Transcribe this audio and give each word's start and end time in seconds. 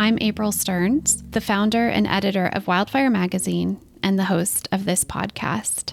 I'm 0.00 0.16
April 0.22 0.50
Stearns, 0.50 1.22
the 1.32 1.42
founder 1.42 1.86
and 1.86 2.06
editor 2.06 2.46
of 2.46 2.66
Wildfire 2.66 3.10
Magazine 3.10 3.78
and 4.02 4.18
the 4.18 4.24
host 4.24 4.66
of 4.72 4.86
this 4.86 5.04
podcast. 5.04 5.92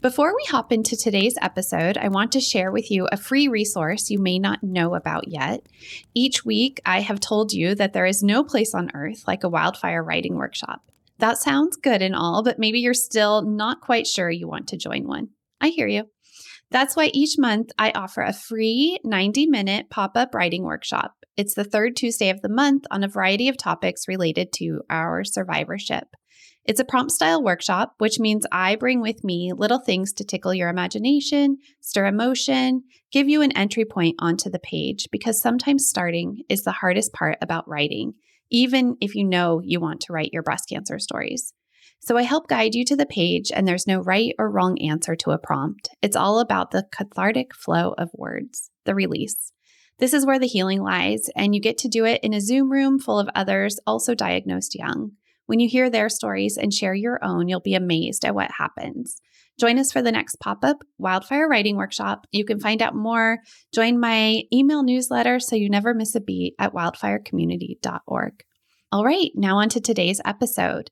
Before 0.00 0.34
we 0.34 0.42
hop 0.48 0.72
into 0.72 0.96
today's 0.96 1.34
episode, 1.42 1.98
I 1.98 2.08
want 2.08 2.32
to 2.32 2.40
share 2.40 2.72
with 2.72 2.90
you 2.90 3.06
a 3.12 3.18
free 3.18 3.46
resource 3.46 4.08
you 4.08 4.18
may 4.18 4.38
not 4.38 4.62
know 4.62 4.94
about 4.94 5.28
yet. 5.28 5.66
Each 6.14 6.46
week, 6.46 6.80
I 6.86 7.02
have 7.02 7.20
told 7.20 7.52
you 7.52 7.74
that 7.74 7.92
there 7.92 8.06
is 8.06 8.22
no 8.22 8.42
place 8.42 8.74
on 8.74 8.90
earth 8.94 9.24
like 9.26 9.44
a 9.44 9.50
wildfire 9.50 10.02
writing 10.02 10.36
workshop. 10.36 10.80
That 11.18 11.36
sounds 11.36 11.76
good 11.76 12.00
and 12.00 12.16
all, 12.16 12.42
but 12.42 12.58
maybe 12.58 12.80
you're 12.80 12.94
still 12.94 13.42
not 13.42 13.82
quite 13.82 14.06
sure 14.06 14.30
you 14.30 14.48
want 14.48 14.68
to 14.68 14.78
join 14.78 15.06
one. 15.06 15.28
I 15.60 15.68
hear 15.68 15.86
you. 15.86 16.04
That's 16.70 16.96
why 16.96 17.10
each 17.12 17.34
month 17.36 17.68
I 17.78 17.90
offer 17.90 18.22
a 18.22 18.32
free 18.32 18.98
90 19.04 19.46
minute 19.48 19.90
pop 19.90 20.12
up 20.16 20.34
writing 20.34 20.62
workshop. 20.62 21.19
It's 21.40 21.54
the 21.54 21.64
third 21.64 21.96
Tuesday 21.96 22.28
of 22.28 22.42
the 22.42 22.50
month 22.50 22.84
on 22.90 23.02
a 23.02 23.08
variety 23.08 23.48
of 23.48 23.56
topics 23.56 24.06
related 24.06 24.52
to 24.56 24.82
our 24.90 25.24
survivorship. 25.24 26.08
It's 26.66 26.80
a 26.80 26.84
prompt 26.84 27.12
style 27.12 27.42
workshop, 27.42 27.94
which 27.96 28.20
means 28.20 28.44
I 28.52 28.76
bring 28.76 29.00
with 29.00 29.24
me 29.24 29.54
little 29.56 29.78
things 29.78 30.12
to 30.12 30.24
tickle 30.24 30.52
your 30.52 30.68
imagination, 30.68 31.56
stir 31.80 32.04
emotion, 32.04 32.82
give 33.10 33.26
you 33.30 33.40
an 33.40 33.56
entry 33.56 33.86
point 33.86 34.16
onto 34.18 34.50
the 34.50 34.58
page, 34.58 35.08
because 35.10 35.40
sometimes 35.40 35.88
starting 35.88 36.42
is 36.50 36.64
the 36.64 36.72
hardest 36.72 37.14
part 37.14 37.38
about 37.40 37.66
writing, 37.66 38.12
even 38.50 38.98
if 39.00 39.14
you 39.14 39.24
know 39.24 39.62
you 39.64 39.80
want 39.80 40.02
to 40.02 40.12
write 40.12 40.34
your 40.34 40.42
breast 40.42 40.68
cancer 40.68 40.98
stories. 40.98 41.54
So 42.00 42.18
I 42.18 42.22
help 42.22 42.48
guide 42.48 42.74
you 42.74 42.84
to 42.84 42.96
the 42.96 43.06
page, 43.06 43.50
and 43.50 43.66
there's 43.66 43.86
no 43.86 44.00
right 44.00 44.34
or 44.38 44.50
wrong 44.50 44.78
answer 44.82 45.16
to 45.16 45.30
a 45.30 45.38
prompt. 45.38 45.88
It's 46.02 46.16
all 46.16 46.38
about 46.38 46.70
the 46.70 46.86
cathartic 46.92 47.54
flow 47.54 47.94
of 47.96 48.10
words, 48.12 48.70
the 48.84 48.94
release. 48.94 49.52
This 50.00 50.14
is 50.14 50.24
where 50.24 50.38
the 50.38 50.46
healing 50.46 50.82
lies, 50.82 51.28
and 51.36 51.54
you 51.54 51.60
get 51.60 51.76
to 51.78 51.88
do 51.88 52.06
it 52.06 52.20
in 52.22 52.32
a 52.32 52.40
Zoom 52.40 52.72
room 52.72 52.98
full 52.98 53.18
of 53.18 53.28
others 53.34 53.78
also 53.86 54.14
diagnosed 54.14 54.74
young. 54.74 55.12
When 55.44 55.60
you 55.60 55.68
hear 55.68 55.90
their 55.90 56.08
stories 56.08 56.56
and 56.56 56.72
share 56.72 56.94
your 56.94 57.22
own, 57.22 57.48
you'll 57.48 57.60
be 57.60 57.74
amazed 57.74 58.24
at 58.24 58.34
what 58.34 58.50
happens. 58.50 59.20
Join 59.58 59.78
us 59.78 59.92
for 59.92 60.00
the 60.00 60.10
next 60.10 60.36
pop 60.36 60.64
up 60.64 60.78
wildfire 60.96 61.46
writing 61.46 61.76
workshop. 61.76 62.26
You 62.32 62.46
can 62.46 62.60
find 62.60 62.80
out 62.80 62.94
more. 62.94 63.40
Join 63.74 64.00
my 64.00 64.44
email 64.50 64.82
newsletter 64.82 65.38
so 65.38 65.54
you 65.54 65.68
never 65.68 65.92
miss 65.92 66.14
a 66.14 66.20
beat 66.20 66.54
at 66.58 66.72
wildfirecommunity.org. 66.72 68.44
All 68.92 69.04
right, 69.04 69.30
now 69.34 69.58
on 69.58 69.68
to 69.68 69.82
today's 69.82 70.22
episode. 70.24 70.90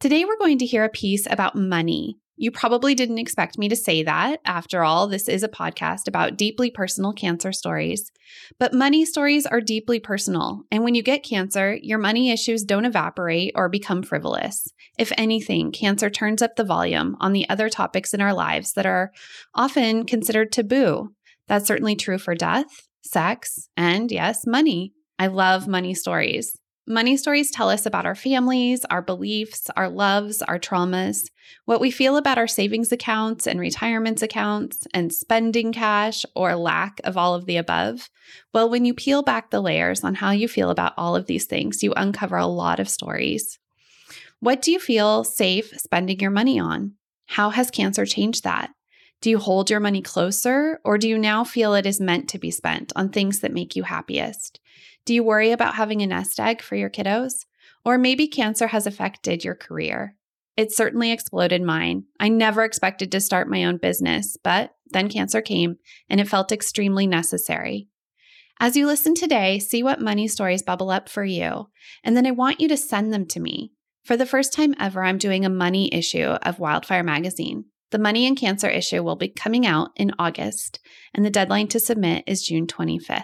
Today, 0.00 0.24
we're 0.24 0.38
going 0.38 0.58
to 0.58 0.66
hear 0.66 0.82
a 0.82 0.88
piece 0.88 1.28
about 1.30 1.54
money. 1.54 2.16
You 2.36 2.50
probably 2.50 2.94
didn't 2.94 3.18
expect 3.18 3.58
me 3.58 3.68
to 3.68 3.76
say 3.76 4.02
that. 4.02 4.40
After 4.44 4.82
all, 4.82 5.06
this 5.06 5.28
is 5.28 5.42
a 5.42 5.48
podcast 5.48 6.08
about 6.08 6.36
deeply 6.36 6.70
personal 6.70 7.12
cancer 7.12 7.52
stories. 7.52 8.10
But 8.58 8.74
money 8.74 9.04
stories 9.04 9.46
are 9.46 9.60
deeply 9.60 10.00
personal. 10.00 10.64
And 10.72 10.82
when 10.82 10.94
you 10.96 11.02
get 11.02 11.22
cancer, 11.22 11.78
your 11.80 11.98
money 11.98 12.30
issues 12.30 12.64
don't 12.64 12.84
evaporate 12.84 13.52
or 13.54 13.68
become 13.68 14.02
frivolous. 14.02 14.66
If 14.98 15.12
anything, 15.16 15.70
cancer 15.70 16.10
turns 16.10 16.42
up 16.42 16.56
the 16.56 16.64
volume 16.64 17.16
on 17.20 17.32
the 17.32 17.48
other 17.48 17.68
topics 17.68 18.12
in 18.12 18.20
our 18.20 18.34
lives 18.34 18.72
that 18.72 18.86
are 18.86 19.12
often 19.54 20.04
considered 20.04 20.50
taboo. 20.50 21.10
That's 21.46 21.66
certainly 21.66 21.94
true 21.94 22.18
for 22.18 22.34
death, 22.34 22.88
sex, 23.02 23.68
and 23.76 24.10
yes, 24.10 24.46
money. 24.46 24.92
I 25.18 25.28
love 25.28 25.68
money 25.68 25.94
stories. 25.94 26.58
Money 26.86 27.16
stories 27.16 27.50
tell 27.50 27.70
us 27.70 27.86
about 27.86 28.04
our 28.04 28.14
families, 28.14 28.84
our 28.90 29.00
beliefs, 29.00 29.70
our 29.74 29.88
loves, 29.88 30.42
our 30.42 30.58
traumas, 30.58 31.30
what 31.64 31.80
we 31.80 31.90
feel 31.90 32.18
about 32.18 32.36
our 32.36 32.46
savings 32.46 32.92
accounts 32.92 33.46
and 33.46 33.58
retirements 33.58 34.20
accounts, 34.20 34.86
and 34.92 35.10
spending 35.10 35.72
cash 35.72 36.26
or 36.36 36.54
lack 36.56 37.00
of 37.02 37.16
all 37.16 37.34
of 37.34 37.46
the 37.46 37.56
above. 37.56 38.10
Well, 38.52 38.68
when 38.68 38.84
you 38.84 38.92
peel 38.92 39.22
back 39.22 39.50
the 39.50 39.62
layers 39.62 40.04
on 40.04 40.16
how 40.16 40.32
you 40.32 40.46
feel 40.46 40.68
about 40.68 40.92
all 40.98 41.16
of 41.16 41.26
these 41.26 41.46
things, 41.46 41.82
you 41.82 41.94
uncover 41.96 42.36
a 42.36 42.46
lot 42.46 42.78
of 42.78 42.88
stories. 42.90 43.58
What 44.40 44.60
do 44.60 44.70
you 44.70 44.78
feel 44.78 45.24
safe 45.24 45.72
spending 45.78 46.20
your 46.20 46.30
money 46.30 46.60
on? 46.60 46.96
How 47.28 47.48
has 47.48 47.70
cancer 47.70 48.04
changed 48.04 48.44
that? 48.44 48.70
Do 49.24 49.30
you 49.30 49.38
hold 49.38 49.70
your 49.70 49.80
money 49.80 50.02
closer, 50.02 50.80
or 50.84 50.98
do 50.98 51.08
you 51.08 51.16
now 51.16 51.44
feel 51.44 51.72
it 51.72 51.86
is 51.86 51.98
meant 51.98 52.28
to 52.28 52.38
be 52.38 52.50
spent 52.50 52.92
on 52.94 53.08
things 53.08 53.40
that 53.40 53.54
make 53.54 53.74
you 53.74 53.84
happiest? 53.84 54.60
Do 55.06 55.14
you 55.14 55.24
worry 55.24 55.50
about 55.50 55.76
having 55.76 56.02
a 56.02 56.06
nest 56.06 56.38
egg 56.38 56.60
for 56.60 56.76
your 56.76 56.90
kiddos? 56.90 57.46
Or 57.86 57.96
maybe 57.96 58.28
cancer 58.28 58.66
has 58.66 58.86
affected 58.86 59.42
your 59.42 59.54
career. 59.54 60.14
It 60.58 60.72
certainly 60.72 61.10
exploded 61.10 61.62
mine. 61.62 62.04
I 62.20 62.28
never 62.28 62.64
expected 62.64 63.10
to 63.12 63.20
start 63.22 63.48
my 63.48 63.64
own 63.64 63.78
business, 63.78 64.36
but 64.44 64.74
then 64.90 65.08
cancer 65.08 65.40
came 65.40 65.78
and 66.10 66.20
it 66.20 66.28
felt 66.28 66.52
extremely 66.52 67.06
necessary. 67.06 67.88
As 68.60 68.76
you 68.76 68.86
listen 68.86 69.14
today, 69.14 69.58
see 69.58 69.82
what 69.82 70.02
money 70.02 70.28
stories 70.28 70.62
bubble 70.62 70.90
up 70.90 71.08
for 71.08 71.24
you, 71.24 71.70
and 72.02 72.14
then 72.14 72.26
I 72.26 72.32
want 72.32 72.60
you 72.60 72.68
to 72.68 72.76
send 72.76 73.10
them 73.10 73.24
to 73.28 73.40
me. 73.40 73.72
For 74.04 74.18
the 74.18 74.26
first 74.26 74.52
time 74.52 74.74
ever, 74.78 75.02
I'm 75.02 75.16
doing 75.16 75.46
a 75.46 75.48
money 75.48 75.88
issue 75.94 76.36
of 76.42 76.58
Wildfire 76.58 77.02
Magazine. 77.02 77.64
The 77.94 78.00
money 78.00 78.26
and 78.26 78.36
cancer 78.36 78.68
issue 78.68 79.04
will 79.04 79.14
be 79.14 79.28
coming 79.28 79.64
out 79.64 79.92
in 79.94 80.10
August, 80.18 80.80
and 81.14 81.24
the 81.24 81.30
deadline 81.30 81.68
to 81.68 81.78
submit 81.78 82.24
is 82.26 82.42
June 82.42 82.66
25th. 82.66 83.22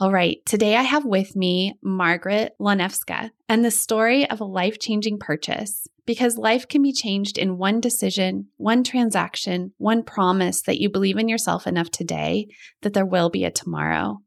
All 0.00 0.10
right, 0.10 0.38
today 0.46 0.76
I 0.76 0.82
have 0.82 1.04
with 1.04 1.36
me 1.36 1.74
Margaret 1.82 2.54
Loniewska 2.58 3.32
and 3.50 3.62
the 3.62 3.70
story 3.70 4.26
of 4.30 4.40
a 4.40 4.46
life 4.46 4.78
changing 4.78 5.18
purchase 5.18 5.86
because 6.06 6.38
life 6.38 6.66
can 6.66 6.80
be 6.80 6.94
changed 6.94 7.36
in 7.36 7.58
one 7.58 7.80
decision, 7.80 8.46
one 8.56 8.82
transaction, 8.82 9.74
one 9.76 10.02
promise 10.04 10.62
that 10.62 10.80
you 10.80 10.88
believe 10.88 11.18
in 11.18 11.28
yourself 11.28 11.66
enough 11.66 11.90
today 11.90 12.46
that 12.80 12.94
there 12.94 13.04
will 13.04 13.28
be 13.28 13.44
a 13.44 13.50
tomorrow. 13.50 14.20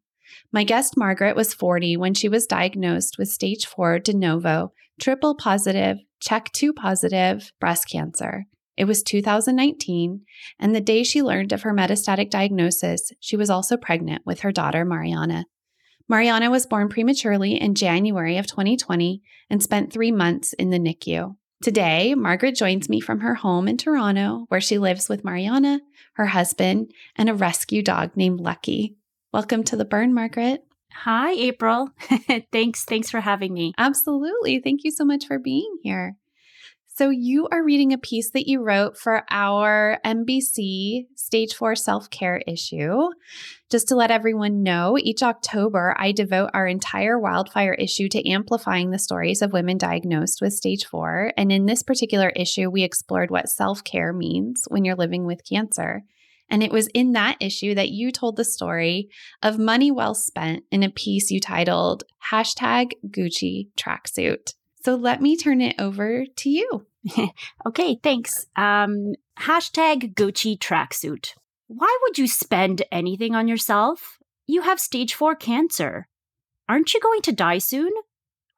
My 0.52 0.64
guest 0.64 0.96
Margaret 0.96 1.36
was 1.36 1.56
40 1.56 1.98
when 1.98 2.14
she 2.14 2.30
was 2.30 2.46
diagnosed 2.46 3.18
with 3.18 3.30
stage 3.30 3.66
4 3.66 3.98
de 3.98 4.14
novo, 4.14 4.74
triple 5.00 5.34
positive, 5.34 5.98
CHEK2 6.24 6.76
positive 6.76 7.52
breast 7.60 7.90
cancer. 7.90 8.46
It 8.78 8.86
was 8.86 9.04
2019, 9.04 10.22
and 10.60 10.76
the 10.76 10.82
day 10.82 11.04
she 11.04 11.22
learned 11.22 11.54
of 11.54 11.62
her 11.62 11.74
metastatic 11.74 12.30
diagnosis, 12.30 13.12
she 13.20 13.38
was 13.38 13.50
also 13.50 13.78
pregnant 13.78 14.26
with 14.26 14.42
her 14.42 14.52
daughter, 14.52 14.84
Mariana. 14.84 15.46
Mariana 16.08 16.52
was 16.52 16.68
born 16.68 16.90
prematurely 16.90 17.60
in 17.60 17.74
January 17.74 18.38
of 18.38 18.48
2020 18.48 19.22
and 19.50 19.64
spent 19.64 19.92
three 19.92 20.12
months 20.12 20.54
in 20.54 20.70
the 20.70 20.78
NICU. 20.78 21.36
Today, 21.64 22.14
Margaret 22.16 22.56
joins 22.56 22.90
me 22.90 23.00
from 23.00 23.22
her 23.22 23.36
home 23.36 23.68
in 23.68 23.78
Toronto, 23.78 24.46
where 24.50 24.62
she 24.62 24.78
lives 24.78 25.10
with 25.10 25.24
Mariana, 25.24 25.80
her 26.14 26.28
husband, 26.28 26.92
and 27.16 27.30
a 27.30 27.34
rescue 27.34 27.82
dog 27.82 28.12
named 28.16 28.40
Lucky. 28.40 28.98
Welcome 29.34 29.64
to 29.66 29.76
the 29.76 29.86
burn, 29.86 30.14
Margaret. 30.14 30.64
Hi, 30.94 31.32
April. 31.32 31.90
thanks. 32.52 32.86
Thanks 32.86 33.10
for 33.10 33.22
having 33.22 33.54
me. 33.54 33.74
Absolutely. 33.78 34.60
Thank 34.60 34.84
you 34.84 34.92
so 34.92 35.06
much 35.06 35.26
for 35.26 35.40
being 35.40 35.78
here. 35.82 36.18
So, 36.98 37.10
you 37.10 37.50
are 37.52 37.62
reading 37.62 37.92
a 37.92 37.98
piece 37.98 38.32
that 38.32 38.48
you 38.48 38.64
wrote 38.64 38.98
for 38.98 39.26
our 39.30 40.00
MBC 40.06 41.08
Stage 41.18 41.54
4 41.54 41.76
self 41.76 42.10
care 42.10 42.42
issue. 42.48 43.10
Just 43.70 43.90
to 43.90 43.98
let 43.98 44.12
everyone 44.12 44.64
know, 44.64 44.98
each 44.98 45.22
October, 45.22 45.94
I 46.00 46.14
devote 46.14 46.52
our 46.54 46.66
entire 46.66 47.20
wildfire 47.20 47.74
issue 47.74 48.08
to 48.08 48.26
amplifying 48.30 48.92
the 48.92 48.98
stories 48.98 49.42
of 49.42 49.52
women 49.52 49.78
diagnosed 49.78 50.40
with 50.42 50.54
stage 50.54 50.86
4. 50.86 51.34
And 51.36 51.52
in 51.52 51.66
this 51.66 51.84
particular 51.84 52.30
issue, 52.30 52.70
we 52.70 52.84
explored 52.84 53.30
what 53.30 53.50
self 53.50 53.84
care 53.84 54.14
means 54.14 54.64
when 54.70 54.86
you're 54.86 54.96
living 54.96 55.26
with 55.26 55.44
cancer. 55.44 56.04
And 56.50 56.64
it 56.64 56.72
was 56.72 56.88
in 56.94 57.12
that 57.12 57.36
issue 57.42 57.76
that 57.76 57.90
you 57.90 58.10
told 58.14 58.38
the 58.38 58.46
story 58.46 59.10
of 59.44 59.60
money 59.60 59.92
well 59.92 60.16
spent 60.16 60.64
in 60.72 60.82
a 60.82 60.90
piece 60.90 61.30
you 61.30 61.42
titled 61.42 62.06
hashtag 62.32 62.92
Gucci 63.06 63.68
tracksuit. 63.78 64.54
So 64.86 64.94
let 64.94 65.20
me 65.20 65.36
turn 65.36 65.62
it 65.62 65.78
over 65.80 66.28
to 66.28 66.48
you. 66.48 66.86
okay, 67.66 68.00
thanks. 68.04 68.46
Um, 68.56 69.16
hashtag 69.40 70.14
Gucci 70.14 70.60
tracksuit. 70.60 71.32
Why 71.66 71.98
would 72.04 72.20
you 72.20 72.28
spend 72.28 72.84
anything 72.92 73.34
on 73.34 73.48
yourself? 73.48 74.20
You 74.46 74.62
have 74.62 74.80
stage 74.80 75.16
four 75.16 75.34
cancer. 75.34 76.08
Aren't 76.70 76.94
you 76.94 77.00
going 77.00 77.24
to 77.24 77.32
die 77.32 77.58
soon? 77.58 77.90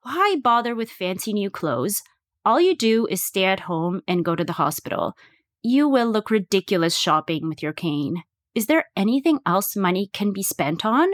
Why 0.01 0.35
bother 0.43 0.75
with 0.75 0.91
fancy 0.91 1.31
new 1.31 1.49
clothes? 1.49 2.03
All 2.43 2.59
you 2.59 2.75
do 2.75 3.07
is 3.09 3.23
stay 3.23 3.45
at 3.45 3.61
home 3.61 4.01
and 4.05 4.25
go 4.25 4.35
to 4.35 4.43
the 4.43 4.59
hospital. 4.59 5.13
You 5.63 5.87
will 5.87 6.11
look 6.11 6.29
ridiculous 6.29 6.97
shopping 6.97 7.47
with 7.47 7.63
your 7.63 7.71
cane. 7.71 8.23
Is 8.53 8.65
there 8.65 8.89
anything 8.97 9.39
else 9.45 9.77
money 9.77 10.09
can 10.11 10.33
be 10.33 10.43
spent 10.43 10.85
on? 10.85 11.07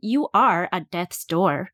You 0.00 0.28
are 0.34 0.68
at 0.72 0.90
death's 0.90 1.24
door. 1.24 1.70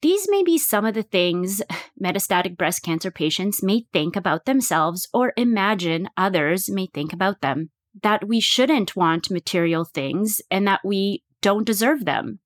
These 0.00 0.28
may 0.28 0.44
be 0.44 0.58
some 0.58 0.84
of 0.84 0.94
the 0.94 1.02
things 1.02 1.60
metastatic 2.02 2.56
breast 2.56 2.82
cancer 2.82 3.10
patients 3.10 3.62
may 3.62 3.86
think 3.92 4.16
about 4.16 4.44
themselves 4.44 5.08
or 5.12 5.32
imagine 5.36 6.08
others 6.16 6.70
may 6.70 6.86
think 6.86 7.12
about 7.12 7.40
them. 7.40 7.70
That 8.02 8.28
we 8.28 8.40
shouldn't 8.40 8.94
want 8.94 9.30
material 9.30 9.84
things 9.84 10.40
and 10.50 10.66
that 10.68 10.80
we 10.84 11.24
don't 11.40 11.66
deserve 11.66 12.04
them. 12.04 12.38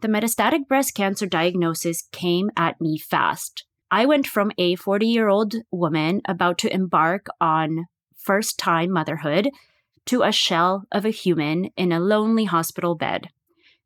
The 0.00 0.08
metastatic 0.08 0.68
breast 0.68 0.94
cancer 0.94 1.26
diagnosis 1.26 2.02
came 2.12 2.50
at 2.56 2.80
me 2.80 2.98
fast. 2.98 3.64
I 3.90 4.04
went 4.04 4.26
from 4.26 4.52
a 4.58 4.76
40 4.76 5.06
year 5.06 5.28
old 5.28 5.54
woman 5.70 6.20
about 6.26 6.58
to 6.58 6.72
embark 6.72 7.26
on 7.40 7.86
first 8.16 8.58
time 8.58 8.92
motherhood 8.92 9.48
to 10.06 10.22
a 10.22 10.32
shell 10.32 10.84
of 10.92 11.04
a 11.04 11.10
human 11.10 11.70
in 11.76 11.90
a 11.90 12.00
lonely 12.00 12.44
hospital 12.44 12.94
bed. 12.94 13.28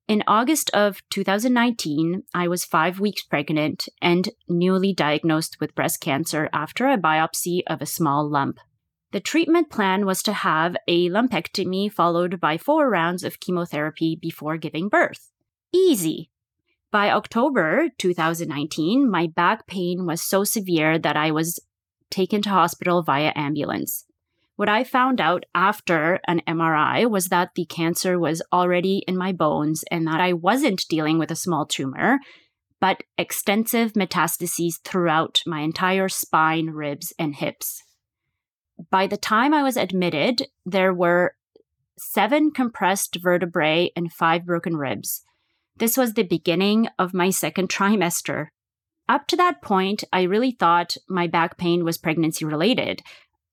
In 0.09 0.25
August 0.27 0.69
of 0.75 1.01
2019, 1.11 2.25
I 2.35 2.49
was 2.49 2.65
five 2.65 2.99
weeks 2.99 3.23
pregnant 3.23 3.89
and 4.01 4.29
newly 4.49 4.93
diagnosed 4.93 5.59
with 5.61 5.75
breast 5.75 6.01
cancer 6.01 6.49
after 6.53 6.89
a 6.89 6.99
biopsy 6.99 7.61
of 7.69 7.81
a 7.81 7.87
small 7.87 8.29
lump. 8.29 8.59
The 9.13 9.21
treatment 9.21 9.71
plan 9.71 10.05
was 10.05 10.23
to 10.25 10.33
have 10.33 10.75
a 10.89 11.09
lumpectomy 11.09 11.93
followed 11.93 12.41
by 12.41 12.59
four 12.59 12.91
rounds 12.91 13.23
of 13.23 13.41
chemotherapy 13.41 14.19
before 14.21 14.57
giving 14.57 14.89
birth. 14.89 15.31
Easy. 15.73 16.31
By 16.91 17.11
October 17.11 17.89
2019, 17.99 19.09
my 19.11 19.29
back 19.29 19.67
pain 19.67 20.05
was 20.05 20.21
so 20.21 20.45
severe 20.45 20.99
that 20.99 21.17
I 21.17 21.31
was 21.31 21.61
taken 22.11 22.43
to 22.43 22.51
hospital 22.51 23.03
via 23.03 23.33
ambulance. 23.37 24.05
What 24.57 24.69
I 24.69 24.85
found 24.85 25.21
out 25.21 25.45
after 25.55 26.21
an 26.27 26.43
MRI 26.47 27.09
was 27.11 27.29
that 27.29 27.51
the 27.55 27.65
cancer 27.65 28.19
was 28.19 28.43
already 28.53 28.99
in 29.09 29.17
my 29.17 29.33
bones 29.33 29.83
and 29.91 30.07
that 30.07 30.21
I 30.21 30.35
wasn't 30.35 30.87
dealing 30.89 31.19
with 31.19 31.31
a 31.31 31.37
small 31.37 31.65
tumor, 31.67 32.19
but 32.81 33.03
extensive 33.17 33.95
metastases 33.95 34.81
throughout 34.85 35.43
my 35.47 35.61
entire 35.61 36.09
spine, 36.09 36.71
ribs, 36.71 37.13
and 37.19 37.35
hips. 37.35 37.83
By 38.91 39.07
the 39.07 39.17
time 39.17 39.55
I 39.55 39.63
was 39.63 39.77
admitted, 39.77 40.49
there 40.67 40.93
were 40.93 41.35
seven 41.99 42.51
compressed 42.51 43.19
vertebrae 43.23 43.91
and 43.97 44.13
five 44.13 44.45
broken 44.45 44.77
ribs. 44.77 45.23
This 45.77 45.97
was 45.97 46.15
the 46.15 46.25
beginning 46.25 46.89
of 46.99 47.15
my 47.15 47.31
second 47.31 47.69
trimester. 47.69 48.49
Up 49.09 49.27
to 49.29 49.37
that 49.37 49.63
point, 49.63 50.05
I 50.13 50.23
really 50.23 50.53
thought 50.53 50.97
my 51.09 51.27
back 51.27 51.59
pain 51.59 51.85
was 51.85 51.99
pregnancy 51.99 52.45
related. 52.45 53.03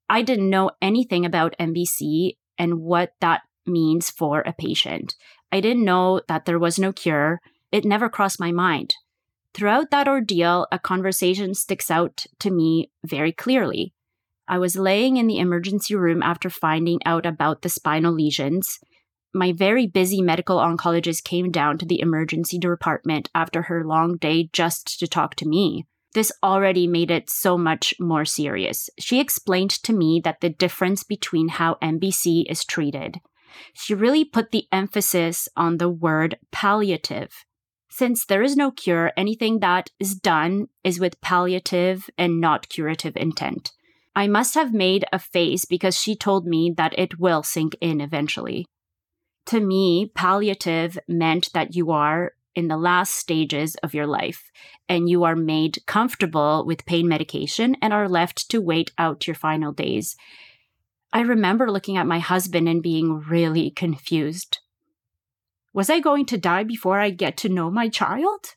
I 0.10 0.24
didn't 0.24 0.50
know 0.50 0.72
anything 0.82 1.26
about 1.26 1.56
MBC 1.60 2.38
and 2.58 2.82
what 2.82 3.14
that 3.22 3.42
means 3.66 4.10
for 4.10 4.42
a 4.42 4.54
patient. 4.54 5.16
I 5.52 5.62
didn't 5.62 5.86
know 5.86 6.22
that 6.28 6.46
there 6.46 6.60
was 6.60 6.80
no 6.80 6.92
cure. 6.92 7.40
It 7.72 7.86
never 7.86 8.10
crossed 8.10 8.40
my 8.40 8.52
mind. 8.52 8.96
Throughout 9.54 9.92
that 9.92 10.08
ordeal, 10.08 10.68
a 10.72 10.80
conversation 10.80 11.54
sticks 11.54 11.90
out 11.90 12.26
to 12.40 12.52
me 12.52 12.92
very 13.06 13.32
clearly. 13.32 13.94
I 14.48 14.58
was 14.58 14.76
laying 14.76 15.18
in 15.18 15.28
the 15.28 15.38
emergency 15.38 15.96
room 15.96 16.24
after 16.24 16.50
finding 16.50 17.00
out 17.06 17.26
about 17.26 17.62
the 17.62 17.70
spinal 17.70 18.14
lesions. 18.14 18.80
My 19.34 19.52
very 19.52 19.86
busy 19.86 20.22
medical 20.22 20.58
oncologist 20.58 21.24
came 21.24 21.52
down 21.52 21.78
to 21.78 21.86
the 21.86 22.00
emergency 22.00 22.58
department 22.58 23.30
after 23.36 23.64
her 23.64 23.86
long 23.86 24.18
day 24.18 24.50
just 24.52 25.00
to 25.00 25.08
talk 25.08 25.36
to 25.36 25.48
me. 25.48 25.86
This 26.14 26.32
already 26.42 26.88
made 26.88 27.12
it 27.12 27.30
so 27.30 27.58
much 27.58 27.94
more 28.00 28.26
serious. 28.26 28.90
She 29.00 29.20
explained 29.20 29.72
to 29.84 29.94
me 29.94 30.20
that 30.24 30.42
the 30.42 30.50
difference 30.50 31.04
between 31.04 31.50
how 31.50 31.76
MBC 31.82 32.46
is 32.50 32.66
treated. 32.66 33.20
She 33.74 33.94
really 33.94 34.26
put 34.26 34.52
the 34.52 34.68
emphasis 34.72 35.48
on 35.56 35.78
the 35.78 35.90
word 35.90 36.38
palliative. 36.52 37.46
Since 37.90 38.26
there 38.26 38.44
is 38.44 38.56
no 38.56 38.72
cure, 38.72 39.12
anything 39.18 39.60
that 39.60 39.90
is 40.00 40.16
done 40.16 40.68
is 40.84 41.00
with 41.00 41.22
palliative 41.22 42.10
and 42.18 42.40
not 42.40 42.70
curative 42.70 43.18
intent. 43.18 43.72
I 44.16 44.28
must 44.28 44.56
have 44.56 44.74
made 44.74 45.06
a 45.12 45.20
face 45.20 45.66
because 45.66 46.00
she 46.00 46.16
told 46.16 46.46
me 46.46 46.74
that 46.78 46.98
it 46.98 47.20
will 47.20 47.44
sink 47.44 47.76
in 47.82 48.02
eventually. 48.02 48.66
To 49.48 49.60
me, 49.60 50.12
palliative 50.14 51.00
meant 51.08 51.52
that 51.54 51.76
you 51.76 51.92
are 51.92 52.34
in 52.60 52.68
the 52.68 52.78
last 52.78 53.16
stages 53.16 53.76
of 53.76 53.94
your 53.94 54.06
life 54.06 54.52
and 54.90 55.08
you 55.08 55.24
are 55.24 55.36
made 55.36 55.80
comfortable 55.86 56.66
with 56.66 56.86
pain 56.86 57.08
medication 57.08 57.78
and 57.82 57.94
are 57.94 58.10
left 58.10 58.50
to 58.50 58.60
wait 58.60 58.92
out 58.98 59.26
your 59.28 59.36
final 59.36 59.72
days. 59.72 60.18
I 61.14 61.22
remember 61.22 61.72
looking 61.72 61.96
at 61.96 62.06
my 62.06 62.20
husband 62.20 62.68
and 62.68 62.84
being 62.84 63.20
really 63.20 63.72
confused. 63.72 64.60
Was 65.74 65.90
I 65.90 66.02
going 66.02 66.26
to 66.26 66.38
die 66.38 66.66
before 66.66 67.00
I 67.00 67.12
get 67.12 67.38
to 67.38 67.50
know 67.50 67.72
my 67.72 67.88
child? 67.88 68.56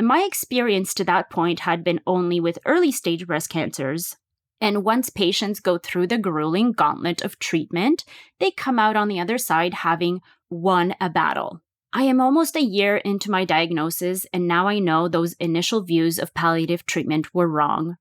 My 0.00 0.20
experience 0.20 0.94
to 0.94 1.04
that 1.04 1.30
point 1.30 1.60
had 1.60 1.82
been 1.82 2.00
only 2.06 2.38
with 2.38 2.60
early 2.64 2.92
stage 2.92 3.26
breast 3.26 3.50
cancers. 3.50 4.16
And 4.60 4.84
once 4.84 5.10
patients 5.10 5.60
go 5.60 5.78
through 5.78 6.06
the 6.06 6.18
grueling 6.18 6.72
gauntlet 6.72 7.22
of 7.22 7.38
treatment, 7.38 8.04
they 8.38 8.50
come 8.50 8.78
out 8.78 8.96
on 8.96 9.08
the 9.08 9.20
other 9.20 9.38
side 9.38 9.74
having 9.74 10.20
won 10.50 10.94
a 11.00 11.10
battle. 11.10 11.62
I 11.92 12.02
am 12.02 12.20
almost 12.20 12.54
a 12.54 12.62
year 12.62 12.98
into 12.98 13.30
my 13.30 13.44
diagnosis, 13.44 14.26
and 14.32 14.46
now 14.46 14.68
I 14.68 14.78
know 14.78 15.08
those 15.08 15.32
initial 15.34 15.82
views 15.82 16.18
of 16.18 16.34
palliative 16.34 16.84
treatment 16.84 17.34
were 17.34 17.48
wrong. 17.48 17.96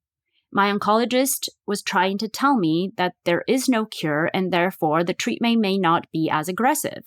My 0.52 0.72
oncologist 0.72 1.50
was 1.66 1.82
trying 1.82 2.18
to 2.20 2.28
tell 2.28 2.58
me 2.58 2.92
that 2.98 3.14
there 3.26 3.44
is 3.48 3.70
no 3.70 3.86
cure 3.86 4.30
and 4.34 4.52
therefore 4.52 5.04
the 5.04 5.14
treatment 5.14 5.60
may 5.60 5.78
not 5.78 6.08
be 6.12 6.30
as 6.32 6.50
aggressive. 6.50 7.04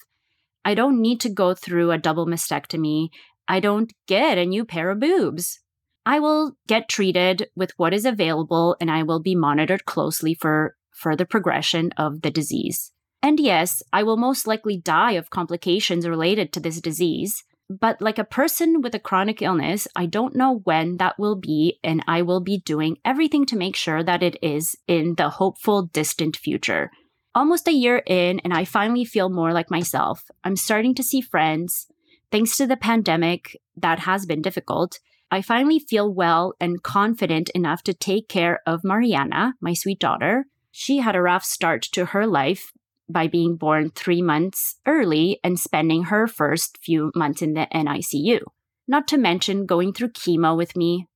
I 0.65 0.75
don't 0.75 1.01
need 1.01 1.21
to 1.21 1.31
go 1.31 1.55
through 1.55 1.91
a 1.91 1.99
double 1.99 2.27
mastectomy. 2.27 3.09
I 3.49 3.61
don't 3.61 3.93
get 4.07 4.39
a 4.39 4.47
new 4.47 4.65
pair 4.65 4.91
of 4.91 5.01
boobs. 5.01 5.61
I 6.05 6.21
will 6.21 6.57
get 6.67 6.89
treated 6.89 7.49
with 7.55 7.73
what 7.77 7.95
is 7.95 8.05
available 8.05 8.77
and 8.81 8.91
I 8.91 9.03
will 9.03 9.21
be 9.21 9.35
monitored 9.35 9.85
closely 9.85 10.35
for 10.35 10.77
further 10.91 11.25
progression 11.25 11.93
of 11.97 12.23
the 12.23 12.31
disease. 12.31 12.93
And 13.23 13.39
yes, 13.39 13.83
I 13.93 14.03
will 14.03 14.17
most 14.17 14.47
likely 14.47 14.79
die 14.79 15.13
of 15.13 15.31
complications 15.31 16.09
related 16.09 16.53
to 16.53 16.61
this 16.61 16.81
disease. 16.81 17.45
But 17.69 18.01
like 18.03 18.19
a 18.19 18.25
person 18.25 18.81
with 18.81 18.95
a 18.97 18.99
chronic 18.99 19.43
illness, 19.43 19.87
I 19.95 20.07
don't 20.07 20.35
know 20.35 20.61
when 20.65 20.97
that 20.97 21.19
will 21.19 21.37
be, 21.37 21.79
and 21.85 22.03
I 22.09 22.23
will 22.23 22.41
be 22.41 22.59
doing 22.59 22.97
everything 23.05 23.47
to 23.47 23.57
make 23.57 23.77
sure 23.77 24.03
that 24.03 24.25
it 24.25 24.37
is 24.43 24.75
in 24.89 25.15
the 25.15 25.31
hopeful 25.31 25.83
distant 25.83 26.37
future. 26.37 26.91
Almost 27.33 27.69
a 27.69 27.73
year 27.73 28.03
in, 28.07 28.41
and 28.41 28.53
I 28.53 28.65
finally 28.65 29.05
feel 29.05 29.29
more 29.29 29.53
like 29.53 29.71
myself. 29.71 30.25
I'm 30.43 30.57
starting 30.57 30.97
to 30.97 31.05
see 31.05 31.21
friends. 31.21 31.87
Thanks 32.33 32.57
to 32.57 32.67
the 32.67 32.77
pandemic, 32.77 33.61
that 33.77 34.01
has 34.01 34.27
been 34.27 34.43
difficult. 34.43 34.99
I 35.31 35.41
finally 35.41 35.79
feel 35.79 36.13
well 36.13 36.55
and 36.61 36.83
confident 36.83 37.51
enough 37.51 37.85
to 37.85 37.95
take 37.95 38.29
care 38.29 38.63
of 38.67 38.83
Mariana, 38.83 39.55
my 39.61 39.75
sweet 39.75 40.01
daughter. 40.01 40.47
She 40.73 40.99
had 40.99 41.15
a 41.15 41.23
rough 41.23 41.45
start 41.45 41.83
to 41.93 42.07
her 42.07 42.27
life 42.27 42.73
by 43.13 43.27
being 43.27 43.57
born 43.57 43.91
three 43.91 44.23
months 44.23 44.77
early 44.87 45.41
and 45.43 45.59
spending 45.59 46.05
her 46.05 46.27
first 46.27 46.79
few 46.83 47.11
months 47.15 47.43
in 47.43 47.55
the 47.55 47.67
NICU, 47.73 48.41
not 48.89 49.09
to 49.09 49.19
mention 49.19 49.67
going 49.67 49.93
through 49.93 50.11
chemo 50.11 50.57
with 50.57 50.77
me. 50.77 51.07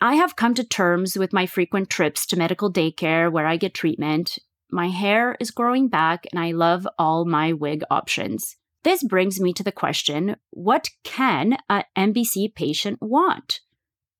I 0.00 0.16
have 0.16 0.36
come 0.36 0.54
to 0.54 0.64
terms 0.64 1.16
with 1.16 1.32
my 1.32 1.46
frequent 1.46 1.88
trips 1.88 2.26
to 2.26 2.36
medical 2.36 2.72
daycare 2.72 3.32
where 3.32 3.46
I 3.46 3.56
get 3.56 3.74
treatment. 3.74 4.38
My 4.70 4.88
hair 4.88 5.36
is 5.40 5.50
growing 5.50 5.88
back 5.88 6.26
and 6.30 6.40
I 6.40 6.52
love 6.52 6.86
all 6.98 7.24
my 7.24 7.52
wig 7.52 7.82
options. 7.90 8.56
This 8.84 9.02
brings 9.02 9.40
me 9.40 9.52
to 9.54 9.64
the 9.64 9.72
question 9.72 10.36
what 10.50 10.90
can 11.02 11.56
an 11.68 11.84
MBC 11.96 12.54
patient 12.54 12.98
want? 13.00 13.60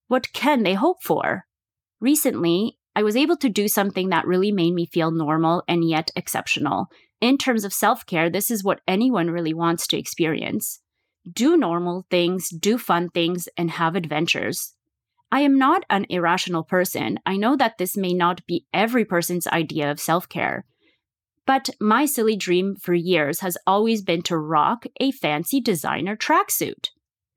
What 0.08 0.32
can 0.32 0.62
they 0.62 0.74
hope 0.74 1.02
for? 1.02 1.44
Recently, 2.00 2.78
I 2.96 3.02
was 3.02 3.14
able 3.14 3.36
to 3.36 3.50
do 3.50 3.68
something 3.68 4.08
that 4.08 4.26
really 4.26 4.50
made 4.50 4.72
me 4.72 4.86
feel 4.86 5.10
normal 5.10 5.62
and 5.68 5.86
yet 5.86 6.10
exceptional 6.16 6.86
in 7.20 7.38
terms 7.38 7.64
of 7.64 7.72
self 7.72 8.04
care, 8.06 8.28
this 8.30 8.50
is 8.50 8.64
what 8.64 8.80
anyone 8.86 9.30
really 9.30 9.54
wants 9.54 9.86
to 9.88 9.98
experience. 9.98 10.80
Do 11.30 11.56
normal 11.56 12.06
things, 12.10 12.50
do 12.50 12.78
fun 12.78 13.08
things, 13.08 13.48
and 13.56 13.70
have 13.70 13.96
adventures. 13.96 14.74
I 15.32 15.40
am 15.40 15.58
not 15.58 15.84
an 15.90 16.06
irrational 16.08 16.62
person. 16.62 17.18
I 17.26 17.36
know 17.36 17.56
that 17.56 17.78
this 17.78 17.96
may 17.96 18.14
not 18.14 18.46
be 18.46 18.66
every 18.72 19.04
person's 19.04 19.46
idea 19.48 19.90
of 19.90 20.00
self 20.00 20.28
care. 20.28 20.64
But 21.46 21.70
my 21.80 22.06
silly 22.06 22.36
dream 22.36 22.74
for 22.76 22.94
years 22.94 23.40
has 23.40 23.56
always 23.66 24.02
been 24.02 24.22
to 24.22 24.36
rock 24.36 24.84
a 25.00 25.12
fancy 25.12 25.60
designer 25.60 26.16
tracksuit. 26.16 26.88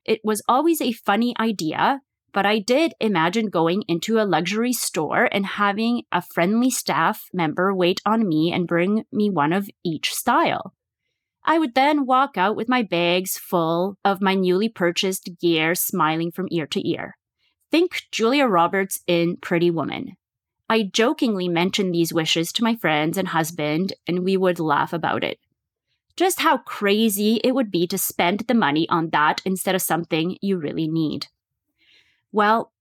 It 0.03 0.19
was 0.23 0.41
always 0.47 0.81
a 0.81 0.91
funny 0.91 1.35
idea, 1.39 2.01
but 2.33 2.45
I 2.45 2.59
did 2.59 2.93
imagine 2.99 3.49
going 3.49 3.83
into 3.87 4.19
a 4.19 4.25
luxury 4.25 4.73
store 4.73 5.29
and 5.31 5.45
having 5.45 6.03
a 6.11 6.21
friendly 6.21 6.69
staff 6.69 7.25
member 7.33 7.73
wait 7.73 8.01
on 8.05 8.27
me 8.27 8.51
and 8.51 8.67
bring 8.67 9.05
me 9.11 9.29
one 9.29 9.53
of 9.53 9.69
each 9.83 10.13
style. 10.13 10.73
I 11.43 11.57
would 11.57 11.73
then 11.73 12.05
walk 12.05 12.37
out 12.37 12.55
with 12.55 12.69
my 12.69 12.83
bags 12.83 13.37
full 13.37 13.97
of 14.05 14.21
my 14.21 14.35
newly 14.35 14.69
purchased 14.69 15.29
gear, 15.39 15.73
smiling 15.73 16.31
from 16.31 16.47
ear 16.51 16.67
to 16.67 16.87
ear. 16.87 17.17
Think 17.71 18.03
Julia 18.11 18.45
Roberts 18.45 18.99
in 19.07 19.37
Pretty 19.37 19.71
Woman. 19.71 20.15
I 20.69 20.83
jokingly 20.83 21.47
mentioned 21.47 21.93
these 21.93 22.13
wishes 22.13 22.51
to 22.53 22.63
my 22.63 22.75
friends 22.75 23.17
and 23.17 23.29
husband, 23.29 23.93
and 24.07 24.23
we 24.23 24.37
would 24.37 24.59
laugh 24.59 24.93
about 24.93 25.23
it. 25.23 25.39
Just 26.15 26.41
how 26.41 26.57
crazy 26.57 27.39
it 27.43 27.55
would 27.55 27.71
be 27.71 27.87
to 27.87 27.97
spend 27.97 28.41
the 28.41 28.53
money 28.53 28.87
on 28.89 29.09
that 29.11 29.41
instead 29.45 29.73
of 29.73 29.81
something 29.81 30.37
you 30.41 30.57
really 30.57 30.87
need. 30.87 31.27
Well, 32.31 32.71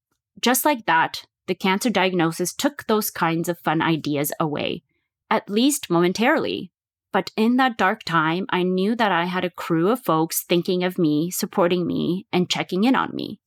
just 0.40 0.64
like 0.64 0.86
that, 0.86 1.24
the 1.46 1.54
cancer 1.54 1.90
diagnosis 1.90 2.52
took 2.52 2.86
those 2.86 3.10
kinds 3.10 3.48
of 3.48 3.58
fun 3.58 3.80
ideas 3.80 4.32
away, 4.38 4.82
at 5.30 5.48
least 5.48 5.90
momentarily. 5.90 6.70
But 7.12 7.30
in 7.36 7.56
that 7.56 7.78
dark 7.78 8.02
time, 8.04 8.46
I 8.50 8.62
knew 8.62 8.94
that 8.94 9.10
I 9.10 9.24
had 9.24 9.44
a 9.44 9.50
crew 9.50 9.88
of 9.88 10.04
folks 10.04 10.44
thinking 10.44 10.84
of 10.84 10.98
me, 10.98 11.30
supporting 11.30 11.86
me, 11.86 12.26
and 12.32 12.50
checking 12.50 12.84
in 12.84 12.94
on 12.94 13.10
me. 13.14 13.40